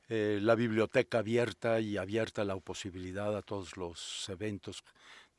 eh, 0.09 0.38
la 0.43 0.55
biblioteca 0.55 1.19
abierta 1.19 1.81
y 1.81 1.97
abierta 1.97 2.45
la 2.45 2.57
posibilidad 2.59 3.37
a 3.37 3.43
todos 3.43 3.77
los 3.77 4.29
eventos, 4.29 4.85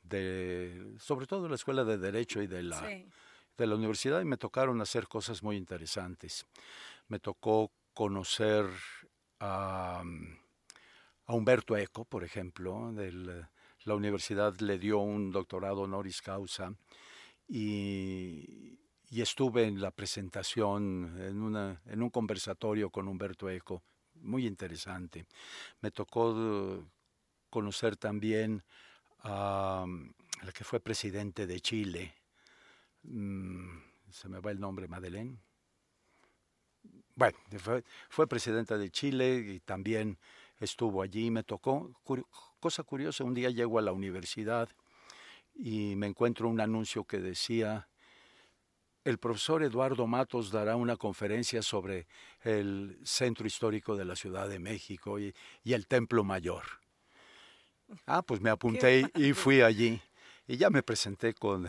de, 0.02 0.96
sobre 0.98 1.28
todo 1.28 1.48
la 1.48 1.56
Escuela 1.56 1.84
de 1.84 1.98
Derecho 1.98 2.42
y 2.42 2.48
de 2.48 2.64
la, 2.64 2.82
de 2.82 3.68
la 3.68 3.76
universidad, 3.76 4.22
y 4.22 4.26
me 4.26 4.38
tocaron 4.38 4.82
hacer 4.82 5.08
cosas 5.08 5.44
muy 5.44 5.58
interesantes. 5.58 6.46
Me 7.08 7.20
tocó 7.20 7.72
conocer 7.94 8.66
a, 9.40 10.04
Humberto 11.28 11.78
Eco, 11.78 12.04
por 12.04 12.24
ejemplo, 12.26 12.92
de 12.92 13.46
la 13.86 13.96
universidad 13.96 14.58
le 14.60 14.78
dio 14.78 15.00
un 15.00 15.32
doctorado 15.32 15.82
honoris 15.82 16.22
causa 16.22 16.74
y, 17.48 18.78
estuve 19.12 19.66
en 19.66 19.82
la 19.82 19.92
presentación, 19.92 21.16
en, 21.20 22.02
un 22.02 22.10
conversatorio 22.10 22.90
con 22.90 23.08
Humberto 23.08 23.50
Eco, 23.50 23.84
muy 24.22 24.48
interesante. 24.48 25.26
Me 25.82 25.92
tocó 25.92 26.86
conocer 27.50 27.98
también 27.98 28.64
a 29.24 29.86
la 30.44 30.52
que 30.54 30.64
fue 30.64 30.80
presidente 30.80 31.46
de 31.46 31.60
Chile, 31.60 32.14
mm, 33.04 33.80
se 34.10 34.30
me 34.30 34.40
va 34.40 34.52
el 34.52 34.60
nombre, 34.60 34.88
Madeleine, 34.88 35.38
bueno, 37.16 37.38
fue, 38.10 38.28
presidenta 38.28 38.78
de 38.78 38.90
Chile 38.90 39.38
y 39.38 39.60
también 39.60 40.18
estuvo 40.60 41.02
allí. 41.02 41.30
Me 41.30 41.44
tocó, 41.44 41.92
cosa 42.62 42.84
curiosa, 42.84 43.26
un 43.26 43.34
día 43.34 43.50
llego 43.50 43.80
a 43.80 43.82
la 43.82 43.92
universidad 43.92 44.70
y 45.56 45.96
me 45.96 46.08
encuentro 46.08 46.48
un 46.48 46.62
anuncio 46.62 47.04
que 47.04 47.20
decía, 47.20 47.90
el 49.04 49.18
profesor 49.18 49.64
Eduardo 49.64 50.06
Matos 50.06 50.52
dará 50.52 50.76
una 50.76 50.96
conferencia 50.96 51.64
sobre 51.64 52.08
el 52.44 53.00
centro 53.04 53.48
histórico 53.48 53.98
de 53.98 54.06
la 54.06 54.16
Ciudad 54.16 54.48
de 54.48 54.60
México 54.60 55.20
y, 55.20 55.34
el 55.66 55.88
Templo 55.88 56.24
Mayor. 56.24 56.64
Ah, 58.06 58.22
pues 58.22 58.40
me 58.40 58.52
apunté 58.52 59.12
y 59.16 59.34
fui 59.34 59.62
allí. 59.62 60.00
Y 60.48 60.58
ya 60.58 60.70
me 60.70 60.84
presenté 60.84 61.34
con, 61.34 61.68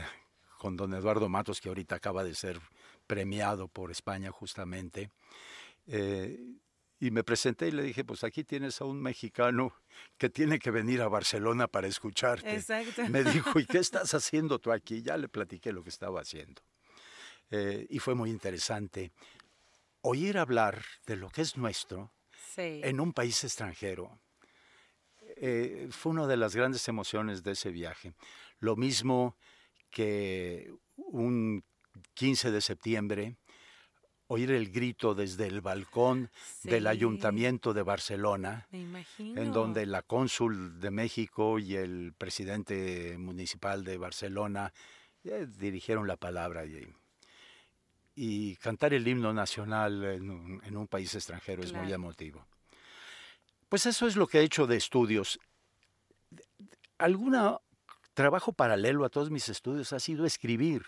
con 0.59 0.76
don 0.76 0.92
Eduardo 0.92 1.28
Matos, 1.28 1.61
que 1.61 1.70
ahorita 1.70 1.96
acaba 1.96 2.22
de 2.22 2.35
ser 2.35 2.61
premiado 3.07 3.66
por 3.66 3.90
España 3.90 4.31
justamente. 4.31 5.11
Eh, 5.87 6.38
y 7.02 7.10
me 7.10 7.24
presenté 7.24 7.66
y 7.66 7.72
le 7.72 7.82
dije, 7.82 8.04
pues 8.04 8.22
aquí 8.22 8.44
tienes 8.44 8.80
a 8.80 8.84
un 8.84 9.02
mexicano 9.02 9.74
que 10.18 10.30
tiene 10.30 10.60
que 10.60 10.70
venir 10.70 11.02
a 11.02 11.08
Barcelona 11.08 11.66
para 11.66 11.88
escucharte. 11.88 12.54
Exacto. 12.54 13.08
Me 13.08 13.24
dijo, 13.24 13.58
¿y 13.58 13.66
qué 13.66 13.78
estás 13.80 14.14
haciendo 14.14 14.60
tú 14.60 14.70
aquí? 14.70 15.02
Ya 15.02 15.16
le 15.16 15.28
platiqué 15.28 15.72
lo 15.72 15.82
que 15.82 15.88
estaba 15.88 16.20
haciendo. 16.20 16.62
Eh, 17.50 17.88
y 17.90 17.98
fue 17.98 18.14
muy 18.14 18.30
interesante 18.30 19.10
oír 20.02 20.38
hablar 20.38 20.80
de 21.04 21.16
lo 21.16 21.28
que 21.28 21.42
es 21.42 21.56
nuestro 21.56 22.12
en 22.56 23.00
un 23.00 23.12
país 23.12 23.42
extranjero. 23.42 24.20
Eh, 25.38 25.88
fue 25.90 26.12
una 26.12 26.28
de 26.28 26.36
las 26.36 26.54
grandes 26.54 26.86
emociones 26.86 27.42
de 27.42 27.50
ese 27.50 27.72
viaje. 27.72 28.14
Lo 28.60 28.76
mismo 28.76 29.36
que 29.90 30.72
un 30.94 31.64
15 32.14 32.52
de 32.52 32.60
septiembre, 32.60 33.38
oír 34.32 34.50
el 34.50 34.70
grito 34.70 35.14
desde 35.14 35.46
el 35.46 35.60
balcón 35.60 36.30
del 36.62 36.86
Ayuntamiento 36.86 37.74
de 37.74 37.82
Barcelona, 37.82 38.66
en 38.72 39.52
donde 39.52 39.84
la 39.84 40.00
cónsul 40.00 40.80
de 40.80 40.90
México 40.90 41.58
y 41.58 41.76
el 41.76 42.14
presidente 42.16 43.16
municipal 43.18 43.84
de 43.84 43.98
Barcelona 43.98 44.72
eh, 45.24 45.46
dirigieron 45.58 46.06
la 46.06 46.16
palabra 46.16 46.64
y, 48.14 48.56
cantar 48.56 48.94
el 48.94 49.06
himno 49.06 49.34
nacional 49.34 50.02
en 50.04 50.76
un, 50.76 50.88
país 50.88 51.14
extranjero 51.14 51.62
es 51.62 51.74
muy 51.74 51.92
emotivo. 51.92 52.46
Pues 53.68 53.84
eso 53.86 54.06
es 54.06 54.16
lo 54.16 54.26
que 54.26 54.40
he 54.40 54.42
hecho 54.42 54.66
de 54.66 54.76
estudios. 54.76 55.38
¿Algún 56.96 57.34
trabajo 58.14 58.52
paralelo 58.52 59.04
a 59.04 59.10
todos 59.10 59.30
mis 59.30 59.48
estudios 59.48 59.92
ha 59.92 60.00
sido 60.00 60.24
escribir. 60.24 60.84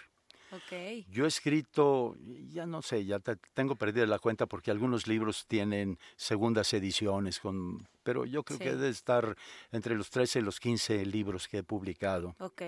Ok. 0.54 1.06
Yo 1.10 1.24
he 1.24 1.28
escrito, 1.28 2.16
ya 2.48 2.66
no 2.66 2.80
sé, 2.82 3.04
ya 3.04 3.18
te- 3.18 3.36
tengo 3.54 3.74
perdida 3.76 4.06
la 4.06 4.18
cuenta 4.18 4.46
porque 4.46 4.70
algunos 4.70 5.06
libros 5.06 5.46
tienen 5.46 5.98
segundas 6.16 6.72
ediciones, 6.74 7.40
con, 7.40 7.88
pero 8.02 8.24
yo 8.24 8.42
creo 8.42 8.58
Sí. 8.58 8.64
que 8.64 8.70
debe 8.70 8.88
estar 8.88 9.36
entre 9.72 9.94
los 9.96 10.10
13 10.10 10.38
y 10.38 10.42
los 10.42 10.60
15 10.60 11.04
libros 11.06 11.48
que 11.48 11.58
he 11.58 11.62
publicado. 11.62 12.36
Ok. 12.38 12.62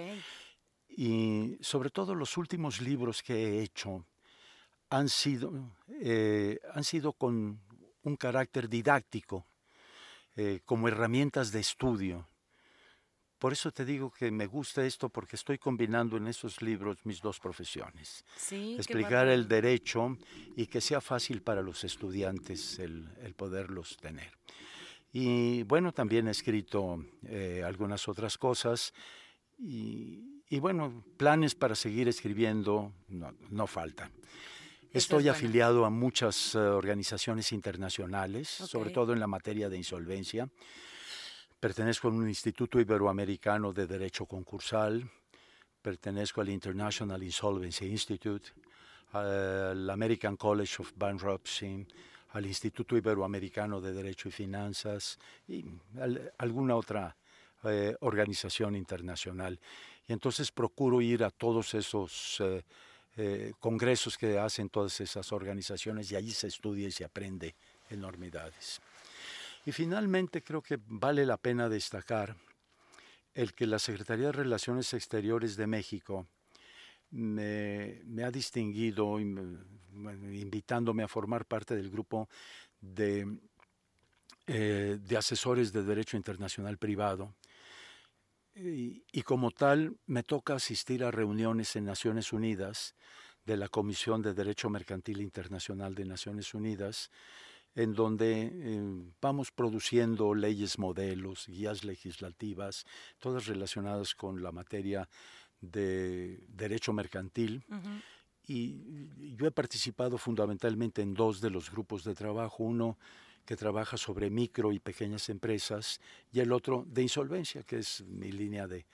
Y 0.88 1.56
sobre 1.60 1.90
todo 1.90 2.14
los 2.14 2.36
últimos 2.36 2.80
libros 2.80 3.22
que 3.22 3.34
he 3.34 3.62
hecho 3.62 4.04
han 4.88 5.08
sido, 5.08 5.52
eh, 6.00 6.58
han 6.72 6.84
sido 6.84 7.12
con 7.12 7.60
un 8.02 8.16
carácter 8.16 8.68
didáctico, 8.68 9.44
eh, 10.36 10.60
como 10.64 10.88
herramientas 10.88 11.50
de 11.52 11.60
estudio. 11.60 12.26
Por 13.38 13.52
eso 13.52 13.70
te 13.70 13.84
digo 13.84 14.10
que 14.10 14.30
me 14.30 14.46
gusta 14.46 14.84
esto 14.84 15.08
porque 15.10 15.36
estoy 15.36 15.58
combinando 15.58 16.16
en 16.16 16.26
esos 16.26 16.62
libros 16.62 16.98
mis 17.04 17.20
dos 17.20 17.38
profesiones. 17.38 18.24
Sí. 18.36 18.74
Explicar 18.78 19.28
el 19.28 19.46
derecho 19.46 20.16
y 20.56 20.66
que 20.66 20.80
sea 20.80 21.00
fácil 21.00 21.42
para 21.42 21.60
los 21.62 21.84
estudiantes 21.84 22.78
el, 22.78 23.06
el 23.22 23.34
poderlos 23.34 23.96
tener. 23.98 24.30
Y 25.12 25.62
bueno, 25.64 25.92
también 25.92 26.28
he 26.28 26.30
escrito 26.30 27.04
eh, 27.26 27.62
algunas 27.64 28.08
otras 28.08 28.38
cosas 28.38 28.92
y, 29.58 30.42
y 30.48 30.58
bueno, 30.58 31.04
planes 31.16 31.54
para 31.54 31.74
seguir 31.74 32.08
escribiendo 32.08 32.92
no, 33.08 33.32
no 33.50 33.66
faltan. 33.66 34.10
es 34.90 35.04
Estoy 35.04 35.24
bueno. 35.24 35.32
afiliado 35.32 35.84
a 35.84 35.90
muchas 35.90 36.54
eh, 36.54 36.58
organizaciones 36.58 37.52
internacionales, 37.52 38.48
sobre 38.48 38.88
Ok. 38.90 38.94
todo 38.94 39.12
en 39.12 39.20
la 39.20 39.26
materia 39.26 39.68
de 39.68 39.76
insolvencia. 39.76 40.48
Pertenezco 41.66 42.06
a 42.06 42.12
un 42.12 42.28
Instituto 42.28 42.78
Iberoamericano 42.78 43.72
de 43.72 43.88
Derecho 43.88 44.24
Concursal, 44.24 45.02
pertenezco 45.82 46.40
al 46.40 46.48
International 46.50 47.20
Insolvency 47.20 47.86
Institute, 47.86 48.52
al 49.10 49.90
American 49.90 50.36
College 50.36 50.76
of 50.78 50.92
Bankruptcy, 50.94 51.84
al 52.34 52.46
Instituto 52.46 52.96
Iberoamericano 52.96 53.80
de 53.80 53.92
Derecho 53.92 54.28
y 54.28 54.30
Finanzas 54.30 55.18
y 55.48 55.64
al- 55.98 56.32
alguna 56.38 56.76
otra 56.76 57.16
eh, 57.64 57.96
organización 57.98 58.76
internacional. 58.76 59.58
Y 60.06 60.12
entonces 60.12 60.52
procuro 60.52 61.00
ir 61.00 61.24
a 61.24 61.30
todos 61.30 61.74
esos 61.74 62.36
eh, 62.42 62.62
eh, 63.16 63.52
congresos 63.58 64.16
que 64.16 64.38
hacen 64.38 64.68
todas 64.68 65.00
esas 65.00 65.32
organizaciones 65.32 66.12
y 66.12 66.14
allí 66.14 66.30
se 66.30 66.46
estudia 66.46 66.86
y 66.86 66.92
se 66.92 67.04
aprende 67.04 67.56
enormidades. 67.90 68.80
Y 69.66 69.72
finalmente 69.72 70.42
creo 70.44 70.62
que 70.62 70.78
vale 70.86 71.26
la 71.26 71.36
pena 71.38 71.68
destacar 71.68 72.36
el 73.34 73.52
que 73.52 73.66
la 73.66 73.80
Secretaría 73.80 74.26
de 74.26 74.32
Relaciones 74.32 74.94
Exteriores 74.94 75.56
de 75.56 75.66
México 75.66 76.28
me, 77.10 78.00
ha 78.24 78.30
distinguido 78.30 79.18
invitándome 79.18 81.02
a 81.02 81.08
formar 81.08 81.46
parte 81.46 81.74
del 81.74 81.90
grupo 81.90 82.28
de, 82.80 83.40
eh, 84.46 84.98
de 85.00 85.16
asesores 85.16 85.72
de 85.72 85.82
Derecho 85.82 86.16
Internacional 86.16 86.78
Privado. 86.78 87.34
Y, 88.54 89.02
y 89.10 89.22
como 89.22 89.50
tal 89.50 89.96
me 90.06 90.22
toca 90.22 90.54
asistir 90.54 91.02
a 91.02 91.10
reuniones 91.10 91.74
en 91.74 91.86
Naciones 91.86 92.32
Unidas 92.32 92.94
de 93.44 93.56
la 93.56 93.68
Comisión 93.68 94.22
de 94.22 94.32
Derecho 94.32 94.70
Mercantil 94.70 95.20
Internacional 95.20 95.96
de 95.96 96.04
Naciones 96.04 96.54
Unidas, 96.54 97.10
en 97.76 97.92
donde 97.92 98.50
eh, 98.52 98.80
vamos 99.20 99.52
produciendo 99.52 100.34
leyes 100.34 100.78
modelos, 100.78 101.46
guías 101.46 101.84
legislativas, 101.84 102.86
todas 103.18 103.46
relacionadas 103.46 104.14
con 104.14 104.42
la 104.42 104.50
materia 104.50 105.08
de 105.60 106.42
derecho 106.48 106.92
mercantil. 106.92 107.64
Y 108.48 109.34
yo 109.36 109.46
he 109.46 109.50
participado 109.50 110.18
fundamentalmente 110.18 111.02
en 111.02 111.14
dos 111.14 111.40
de 111.40 111.50
los 111.50 111.70
grupos 111.70 112.02
de 112.02 112.14
trabajo, 112.14 112.64
uno 112.64 112.98
que 113.44 113.56
trabaja 113.56 113.96
sobre 113.96 114.30
micro 114.30 114.72
y 114.72 114.80
pequeñas 114.80 115.28
empresas 115.28 116.00
y 116.32 116.40
el 116.40 116.52
otro 116.52 116.84
de 116.88 117.02
insolvencia, 117.02 117.62
que 117.62 117.78
es 117.78 118.02
mi 118.02 118.32
línea 118.32 118.66
de 118.66 118.86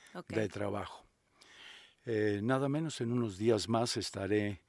trabajo. 0.51 1.07
Eh, 2.05 2.41
nada 2.43 2.69
menos 2.69 3.01
en 3.01 3.13
unos 3.13 3.39
días 3.39 3.69
más 3.69 3.97
estaré 3.97 4.61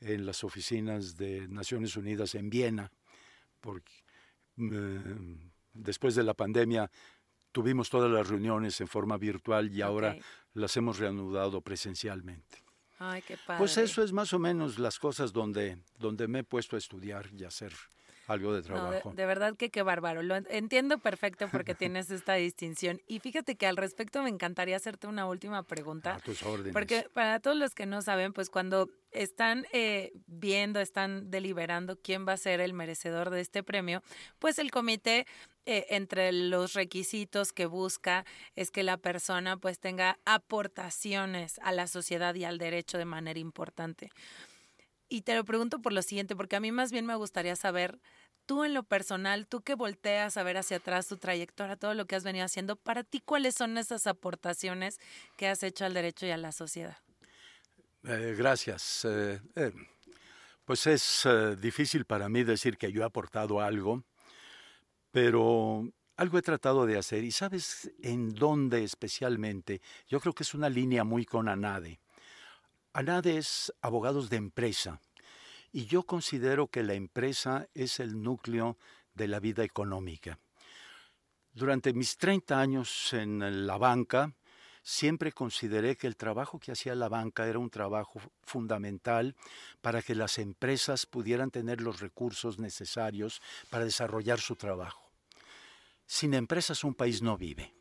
en 0.00 0.26
las 0.26 0.44
oficinas 0.44 1.16
de 1.16 1.48
Naciones 1.48 1.96
Unidas 1.96 2.34
en 2.34 2.50
Viena, 2.50 2.92
porque 3.62 3.92
eh, 4.58 5.00
después 5.72 6.14
de 6.14 6.22
la 6.24 6.34
pandemia 6.34 6.90
tuvimos 7.52 7.88
todas 7.88 8.10
las 8.10 8.28
reuniones 8.28 8.78
en 8.82 8.88
forma 8.88 9.16
virtual 9.16 9.70
y 9.72 9.80
ahora 9.80 10.16
Ok. 10.18 10.24
las 10.54 10.76
hemos 10.76 10.98
reanudado 10.98 11.62
presencialmente. 11.62 12.62
Ay, 12.98 13.22
qué 13.22 13.36
padre. 13.46 13.58
Pues 13.58 13.78
eso 13.78 14.02
es 14.02 14.12
más 14.12 14.32
o 14.32 14.38
menos 14.38 14.78
las 14.78 14.98
cosas 14.98 15.32
donde, 15.32 15.78
donde 15.98 16.28
me 16.28 16.40
he 16.40 16.44
puesto 16.44 16.76
a 16.76 16.78
estudiar 16.78 17.30
y 17.32 17.44
hacer 17.44 17.72
algo 18.32 18.52
de 18.54 18.62
No, 18.68 18.74
de, 18.90 18.98
trabajo. 19.00 19.12
de 19.14 19.26
verdad 19.26 19.56
que 19.56 19.70
qué 19.70 19.82
bárbaro. 19.82 20.22
Lo 20.22 20.36
en- 20.36 20.46
entiendo 20.50 20.98
perfecto 20.98 21.48
porque 21.50 21.74
tienes 21.74 22.10
esta 22.10 22.34
distinción. 22.34 23.00
Y 23.06 23.20
fíjate 23.20 23.56
que 23.56 23.66
al 23.66 23.76
respecto 23.76 24.22
me 24.22 24.28
encantaría 24.30 24.76
hacerte 24.76 25.06
una 25.06 25.26
última 25.26 25.62
pregunta. 25.62 26.14
a 26.16 26.20
tus 26.20 26.42
órdenes. 26.42 26.72
Porque 26.72 27.08
para 27.12 27.40
todos 27.40 27.56
los 27.56 27.74
que 27.74 27.86
no 27.86 28.02
saben, 28.02 28.32
pues 28.32 28.50
cuando 28.50 28.88
están 29.10 29.66
eh, 29.72 30.12
viendo, 30.26 30.80
están 30.80 31.30
deliberando 31.30 31.96
quién 32.00 32.26
va 32.26 32.32
a 32.32 32.36
ser 32.38 32.60
el 32.60 32.72
merecedor 32.72 33.30
de 33.30 33.40
este 33.40 33.62
premio, 33.62 34.02
pues 34.38 34.58
el 34.58 34.70
comité, 34.70 35.26
eh, 35.64 35.86
entre 35.90 36.32
los 36.32 36.72
requisitos 36.72 37.52
que 37.52 37.66
busca, 37.66 38.24
es 38.56 38.70
que 38.72 38.82
la 38.82 38.96
persona 38.96 39.56
pues 39.58 39.78
tenga 39.78 40.18
aportaciones 40.24 41.58
a 41.62 41.72
la 41.72 41.86
sociedad 41.86 42.34
y 42.34 42.44
al 42.44 42.58
derecho 42.58 42.98
de 42.98 43.04
manera 43.04 43.38
importante. 43.38 44.10
Y 45.08 45.22
te 45.22 45.34
lo 45.34 45.44
pregunto 45.44 45.80
por 45.80 45.92
lo 45.92 46.00
siguiente, 46.02 46.34
porque 46.34 46.56
a 46.56 46.60
mí 46.60 46.72
más 46.72 46.90
bien 46.90 47.04
me 47.04 47.14
gustaría 47.16 47.54
saber, 47.54 48.00
tú 48.46 48.64
en 48.64 48.74
lo 48.74 48.82
personal, 48.82 49.46
tú 49.46 49.62
que 49.62 49.74
volteas 49.74 50.36
a 50.36 50.42
ver 50.42 50.56
hacia 50.56 50.78
atrás 50.78 51.06
tu 51.06 51.16
trayectoria, 51.16 51.76
todo 51.76 51.94
lo 51.94 52.06
que 52.06 52.16
has 52.16 52.24
venido 52.24 52.44
haciendo, 52.44 52.76
para 52.76 53.04
ti, 53.04 53.20
¿cuáles 53.20 53.54
son 53.54 53.78
esas 53.78 54.06
aportaciones 54.06 54.98
que 55.36 55.48
has 55.48 55.62
hecho 55.62 55.84
al 55.84 55.94
derecho 55.94 56.26
y 56.26 56.30
a 56.30 56.36
la 56.36 56.52
sociedad? 56.52 56.96
Eh, 58.04 58.34
gracias. 58.36 59.04
Eh, 59.04 59.40
eh, 59.54 59.72
pues 60.64 60.86
es 60.86 61.26
difícil 61.60 62.04
para 62.04 62.28
mí 62.28 62.44
decir 62.44 62.76
que 62.76 62.92
yo 62.92 63.02
he 63.02 63.04
aportado 63.04 63.60
algo, 63.60 64.04
pero 65.10 65.88
algo 66.16 66.38
he 66.38 66.42
tratado 66.42 66.86
de 66.86 66.98
hacer. 66.98 67.24
¿Y 67.24 67.32
sabes 67.32 67.90
en 68.00 68.34
dónde 68.34 68.84
especialmente? 68.84 69.80
Yo 70.08 70.20
creo 70.20 70.32
que 70.32 70.44
es 70.44 70.54
una 70.54 70.68
línea 70.68 71.04
muy 71.04 71.24
con 71.24 71.48
ANADE. 71.48 72.00
ANADE 72.92 73.38
es 73.38 73.72
abogados 73.80 74.30
de 74.30 74.36
empresa 74.36 75.00
y 75.72 75.86
yo 75.86 76.04
considero 76.04 76.68
que 76.68 76.82
la 76.82 76.94
empresa 76.94 77.66
es 77.74 77.98
el 77.98 78.22
núcleo 78.22 78.76
de 79.14 79.28
la 79.28 79.40
vida 79.40 79.64
económica. 79.64 80.38
Durante 81.54 81.92
mis 81.92 82.16
30 82.16 82.60
años 82.60 83.12
en 83.12 83.66
la 83.66 83.78
banca, 83.78 84.32
siempre 84.82 85.32
consideré 85.32 85.96
que 85.96 86.06
el 86.06 86.16
trabajo 86.16 86.58
que 86.58 86.72
hacía 86.72 86.94
la 86.94 87.08
banca 87.08 87.46
era 87.46 87.58
un 87.58 87.70
trabajo 87.70 88.20
fundamental 88.42 89.34
para 89.80 90.02
que 90.02 90.14
las 90.14 90.38
empresas 90.38 91.06
pudieran 91.06 91.50
tener 91.50 91.80
los 91.80 92.00
recursos 92.00 92.58
necesarios 92.58 93.40
para 93.70 93.84
desarrollar 93.84 94.40
su 94.40 94.56
trabajo. 94.56 95.10
Sin 96.06 96.34
empresas 96.34 96.84
un 96.84 96.94
país 96.94 97.22
no 97.22 97.38
vive. 97.38 97.74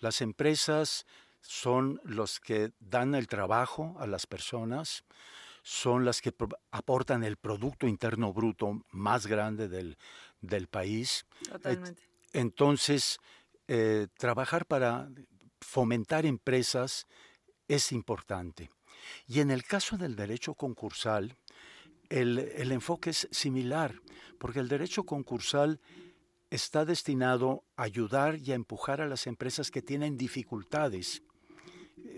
Las 0.00 0.20
empresas 0.20 1.06
son 1.40 2.00
los 2.04 2.38
que 2.38 2.72
dan 2.80 3.14
el 3.14 3.28
trabajo 3.28 3.96
a 3.98 4.06
las 4.06 4.26
personas, 4.26 5.04
son 5.66 6.04
las 6.04 6.20
que 6.20 6.32
aportan 6.70 7.24
el 7.24 7.38
Producto 7.38 7.88
Interno 7.88 8.32
Bruto 8.32 8.84
más 8.92 9.26
grande 9.26 9.66
del, 9.66 9.98
del 10.40 10.68
país. 10.68 11.26
Totalmente. 11.50 12.04
Entonces, 12.32 13.18
eh, 13.66 14.06
trabajar 14.16 14.66
para 14.66 15.08
fomentar 15.60 16.24
empresas 16.24 17.08
es 17.66 17.90
importante. 17.90 18.70
Y 19.26 19.40
en 19.40 19.50
el 19.50 19.64
caso 19.64 19.96
del 19.96 20.14
derecho 20.14 20.54
concursal, 20.54 21.36
el, 22.10 22.38
el 22.38 22.70
enfoque 22.70 23.10
es 23.10 23.26
similar, 23.32 24.00
porque 24.38 24.60
el 24.60 24.68
derecho 24.68 25.02
concursal 25.02 25.80
está 26.48 26.84
destinado 26.84 27.64
a 27.74 27.82
ayudar 27.82 28.38
y 28.38 28.52
a 28.52 28.54
empujar 28.54 29.00
a 29.00 29.08
las 29.08 29.26
empresas 29.26 29.72
que 29.72 29.82
tienen 29.82 30.16
dificultades. 30.16 31.24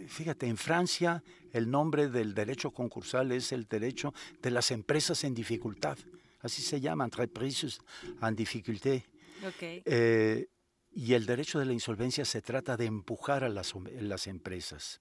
Fíjate, 0.09 0.47
en 0.47 0.57
Francia 0.57 1.23
el 1.53 1.71
nombre 1.71 2.09
del 2.09 2.35
derecho 2.35 2.71
concursal 2.71 3.33
es 3.33 3.53
el 3.53 3.67
derecho 3.67 4.15
de 4.43 4.51
las 4.51 4.71
empresas 4.71 5.23
en 5.25 5.35
dificultad. 5.35 5.99
Así 6.41 6.63
se 6.63 6.81
llama, 6.81 7.05
entreprises 7.05 7.81
en 8.23 8.35
difficulté. 8.35 9.07
Ok. 9.47 9.63
Eh, 9.63 10.49
y 10.93 11.15
el 11.15 11.27
derecho 11.27 11.59
de 11.59 11.67
la 11.67 11.73
insolvencia 11.73 12.25
se 12.25 12.43
trata 12.43 12.77
de 12.77 12.87
empujar 12.87 13.45
a 13.45 13.49
las, 13.49 13.75
las 14.01 14.27
empresas. 14.27 15.01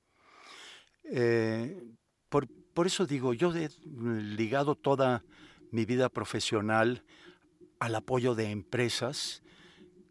Eh, 1.03 1.81
por, 2.29 2.47
por 2.73 2.87
eso 2.87 3.05
digo, 3.05 3.33
yo 3.33 3.53
he 3.55 3.69
ligado 3.85 4.75
toda 4.75 5.23
mi 5.71 5.85
vida 5.85 6.09
profesional 6.09 7.03
al 7.79 7.95
apoyo 7.95 8.35
de 8.35 8.51
empresas, 8.51 9.41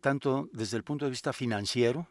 tanto 0.01 0.49
desde 0.53 0.77
el 0.77 0.85
punto 0.85 1.05
de 1.05 1.11
vista 1.11 1.33
financiero 1.33 2.09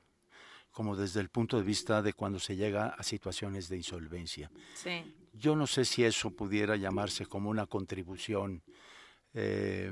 como 0.76 0.98
desde 0.98 1.22
el 1.22 1.30
punto 1.30 1.56
de 1.56 1.64
vista 1.64 2.02
de 2.02 2.12
cuando 2.12 2.38
se 2.38 2.58
llega 2.58 2.90
a 2.90 3.02
situaciones 3.02 3.70
de 3.70 3.78
insolvencia. 3.78 4.52
Sí. 4.74 5.16
Yo 5.32 5.56
no 5.56 5.68
sé 5.68 5.86
si 5.86 6.04
eso 6.04 6.32
pudiera 6.32 6.76
llamarse 6.76 7.26
como 7.26 7.50
una 7.50 7.66
contribución 7.66 8.62
eh, 9.34 9.90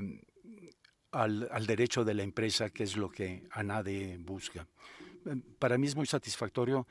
al, 1.10 1.48
al, 1.50 1.66
derecho 1.66 2.04
de 2.04 2.12
la 2.12 2.22
empresa, 2.22 2.68
que 2.68 2.82
es 2.82 2.98
lo 2.98 3.08
que 3.08 3.44
ANADE 3.52 4.18
busca. 4.18 4.68
Para 5.58 5.78
mí 5.78 5.86
es 5.86 5.96
muy 5.96 6.04
satisfactorio. 6.04 6.86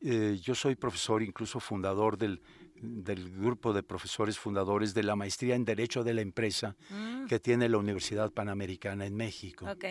Eh, 0.00 0.38
yo 0.42 0.54
soy 0.54 0.74
profesor, 0.74 1.22
incluso 1.22 1.60
fundador 1.60 2.16
del, 2.16 2.40
del, 2.80 3.30
grupo 3.30 3.74
de 3.74 3.82
profesores 3.82 4.38
fundadores 4.38 4.94
de 4.94 5.02
la 5.02 5.14
maestría 5.14 5.56
en 5.56 5.66
Derecho 5.66 6.02
de 6.02 6.14
la 6.14 6.22
Empresa 6.22 6.74
Mm, 6.88 7.26
que 7.26 7.38
tiene 7.38 7.68
la 7.68 7.76
Universidad 7.76 8.32
Panamericana 8.32 9.04
en 9.04 9.14
México. 9.14 9.66
ok. 9.70 9.84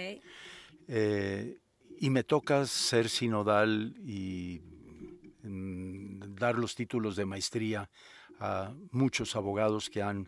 Eh, 0.87 1.57
y 1.99 2.09
me 2.09 2.23
toca 2.23 2.65
ser 2.65 3.09
sinodal 3.09 3.95
y 4.05 4.61
mm, 5.43 6.35
dar 6.35 6.57
los 6.57 6.75
títulos 6.75 7.15
de 7.15 7.25
maestría 7.25 7.89
a 8.39 8.73
muchos 8.91 9.35
abogados 9.35 9.89
que 9.89 10.01
han 10.01 10.27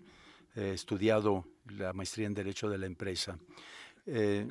eh, 0.55 0.71
estudiado 0.73 1.45
la 1.77 1.93
maestría 1.93 2.27
en 2.27 2.33
Derecho 2.33 2.69
de 2.69 2.77
la 2.77 2.85
Empresa. 2.85 3.37
Eh, 4.05 4.47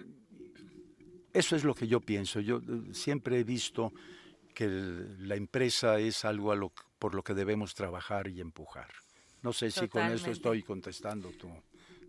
eso 1.33 1.57
es 1.57 1.65
lo 1.65 1.75
que 1.75 1.87
yo 1.87 2.01
pienso. 2.01 2.41
Yo 2.41 2.59
eh, 2.59 2.93
siempre 2.93 3.39
he 3.41 3.45
visto 3.45 3.93
que 4.55 4.65
el- 4.65 5.29
la 5.29 5.37
empresa 5.37 5.99
es 5.99 6.25
algo 6.25 6.53
a 6.53 6.57
lo, 6.57 6.73
por 6.99 7.15
lo 7.15 7.23
que 7.23 7.35
debemos 7.35 7.75
trabajar 7.75 8.29
y 8.29 8.41
empujar. 8.41 8.89
No 9.43 9.53
sé 9.53 9.71
si 9.71 9.89
con 9.89 10.03
eso 10.11 10.31
estoy 10.33 10.63
contestando 10.63 11.31
tu, 11.31 11.49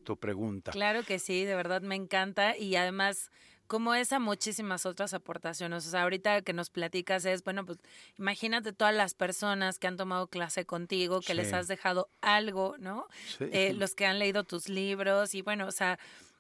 tu 0.04 0.18
pregunta. 0.18 0.72
Claro 0.72 1.04
que 1.04 1.20
sí, 1.20 1.44
de 1.44 1.56
verdad 1.56 1.82
me 1.82 1.96
encanta 1.96 2.58
y 2.58 2.76
además 2.76 3.32
como 3.68 3.94
esa 3.94 4.20
muchísimas 4.20 4.86
otras 4.86 5.14
aportaciones. 5.14 5.86
O 5.86 5.90
sea, 5.92 6.04
ahorita 6.04 6.42
que 6.42 6.54
nos 6.54 6.70
platicas 6.70 7.26
es, 7.26 7.44
bueno, 7.44 7.66
pues 7.66 7.80
imagínate 8.18 8.74
todas 8.74 8.96
las 8.96 9.14
personas 9.14 9.78
que 9.80 9.88
han 9.88 9.98
tomado 9.98 10.28
clase 10.28 10.66
contigo, 10.66 11.22
que 11.22 11.34
les 11.34 11.54
has 11.54 11.68
dejado 11.68 12.10
algo, 12.22 12.76
¿no? 12.80 13.08
Sí. 13.38 13.46
Eh, 13.52 13.74
los 13.74 13.94
que 13.94 14.06
han 14.06 14.20
leído 14.20 14.44
tus 14.44 14.70
libros 14.70 15.36
y 15.36 15.42
bueno, 15.42 15.68
o 15.68 15.72
sea, 15.72 16.00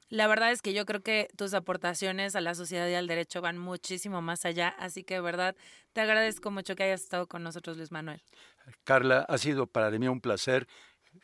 la 0.09 0.27
verdad 0.27 0.51
es 0.51 0.61
que 0.61 0.73
yo 0.73 0.85
creo 0.85 1.03
que 1.03 1.27
tus 1.35 1.53
aportaciones 1.53 2.35
a 2.35 2.41
la 2.41 2.55
sociedad 2.55 2.87
y 2.87 2.93
al 2.93 3.07
derecho 3.07 3.41
van 3.41 3.57
muchísimo 3.57 4.21
más 4.21 4.45
allá, 4.45 4.69
así 4.79 5.03
que 5.03 5.15
de 5.15 5.21
verdad 5.21 5.55
te 5.91 6.01
agradezco 6.01 6.49
mucho 6.49 6.75
que 6.75 6.83
hayas 6.83 7.01
estado 7.01 7.27
con 7.27 7.43
nosotros, 7.43 7.75
Luis 7.75 7.91
Manuel. 7.91 8.21
Carla, 8.83 9.25
ha 9.27 9.37
sido 9.37 9.67
para 9.67 9.91
mí 9.91 10.07
un 10.07 10.21
placer. 10.21 10.67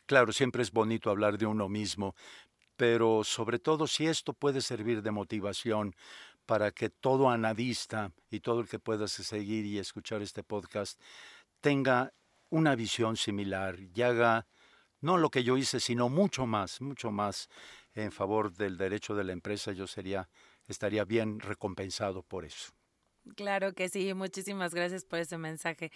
Claro, 0.06 0.32
siempre 0.32 0.62
es 0.62 0.72
bonito 0.72 1.08
hablar 1.10 1.38
de 1.38 1.46
uno 1.46 1.68
mismo, 1.68 2.14
pero 2.76 3.24
sobre 3.24 3.58
todo 3.58 3.86
si 3.86 4.06
esto 4.06 4.32
puede 4.32 4.60
servir 4.60 5.02
de 5.02 5.10
motivación 5.10 5.94
para 6.46 6.70
que 6.72 6.90
todo 6.90 7.30
anadista 7.30 8.12
y 8.30 8.40
todo 8.40 8.60
el 8.60 8.68
que 8.68 8.78
pueda 8.78 9.08
seguir 9.08 9.64
y 9.66 9.78
escuchar 9.78 10.22
este 10.22 10.42
podcast 10.42 11.00
tenga 11.60 12.12
una 12.50 12.74
visión 12.76 13.16
similar 13.16 13.78
y 13.80 14.02
haga 14.02 14.46
no 15.00 15.18
lo 15.18 15.30
que 15.30 15.44
yo 15.44 15.56
hice, 15.56 15.80
sino 15.80 16.08
mucho 16.08 16.46
más, 16.46 16.80
mucho 16.80 17.10
más 17.10 17.48
en 17.94 18.10
favor 18.10 18.52
del 18.52 18.76
derecho 18.76 19.14
de 19.14 19.24
la 19.24 19.32
empresa, 19.32 19.72
yo 19.72 19.86
sería 19.86 20.28
estaría 20.66 21.04
bien 21.04 21.40
recompensado 21.40 22.22
por 22.22 22.44
eso. 22.44 22.72
Claro 23.36 23.72
que 23.72 23.88
sí, 23.88 24.12
muchísimas 24.14 24.74
gracias 24.74 25.04
por 25.04 25.18
ese 25.18 25.38
mensaje. 25.38 25.90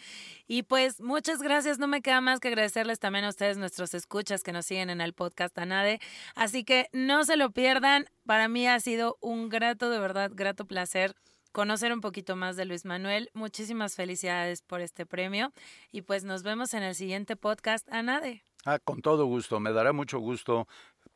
Y 0.46 0.62
pues 0.62 1.00
muchas 1.00 1.42
gracias, 1.42 1.78
no 1.78 1.86
me 1.86 2.02
queda 2.02 2.20
más 2.20 2.40
que 2.40 2.48
agradecerles 2.48 2.98
también 2.98 3.24
a 3.24 3.28
ustedes, 3.28 3.58
nuestros 3.58 3.94
escuchas 3.94 4.42
que 4.42 4.52
nos 4.52 4.66
siguen 4.66 4.90
en 4.90 5.00
el 5.00 5.12
podcast 5.12 5.56
ANADE. 5.58 6.00
Así 6.34 6.64
que 6.64 6.88
no 6.92 7.24
se 7.24 7.36
lo 7.36 7.50
pierdan, 7.50 8.06
para 8.26 8.48
mí 8.48 8.66
ha 8.66 8.80
sido 8.80 9.18
un 9.20 9.48
grato, 9.48 9.90
de 9.90 9.98
verdad, 9.98 10.30
grato 10.34 10.66
placer 10.66 11.14
conocer 11.52 11.92
un 11.92 12.00
poquito 12.00 12.36
más 12.36 12.56
de 12.56 12.64
Luis 12.64 12.84
Manuel. 12.84 13.30
Muchísimas 13.34 13.96
felicidades 13.96 14.62
por 14.62 14.80
este 14.80 15.06
premio 15.06 15.52
y 15.90 16.02
pues 16.02 16.24
nos 16.24 16.42
vemos 16.42 16.74
en 16.74 16.82
el 16.82 16.94
siguiente 16.94 17.36
podcast 17.36 17.88
ANADE. 17.90 18.44
Ah, 18.64 18.78
con 18.78 19.02
todo 19.02 19.24
gusto, 19.26 19.60
me 19.60 19.72
dará 19.72 19.92
mucho 19.92 20.18
gusto 20.18 20.68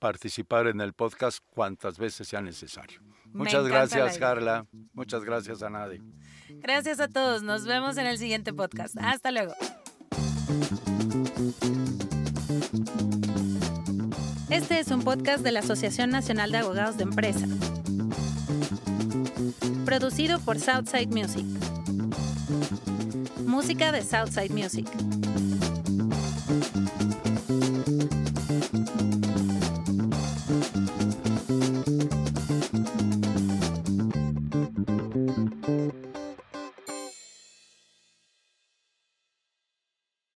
participar 0.03 0.67
en 0.67 0.81
el 0.81 0.95
podcast 0.95 1.39
cuantas 1.51 1.97
veces 1.97 2.27
sea 2.27 2.43
necesario. 2.43 3.01
Muchas 3.33 3.69
gracias. 3.69 4.19
Carla. 4.19 4.67
Muchas 4.93 5.23
gracias 5.23 5.63
a 5.63 5.71
nadie. 5.71 6.03
Gracias 6.49 6.99
a 6.99 7.07
todos, 7.07 7.45
nos 7.45 7.67
vemos 7.67 7.97
en 7.99 8.07
el 8.09 8.19
siguiente 8.19 8.53
podcast. 8.53 8.97
Hasta 8.99 9.31
luego. 9.31 9.53
Este 14.51 14.81
es 14.81 14.89
un 14.89 15.05
podcast 15.05 15.45
de 15.45 15.53
la 15.53 15.61
Asociación 15.61 16.11
Nacional 16.11 16.51
de 16.51 16.59
Abogados 16.59 16.97
de 16.97 17.05
Empresa. 17.05 17.47
Producido 19.85 20.41
por 20.41 20.59
Southside 20.59 21.11
Music. 21.11 21.47
Música 23.47 23.93
de 23.93 24.03
Southside 24.03 24.51
Music. 24.51 24.89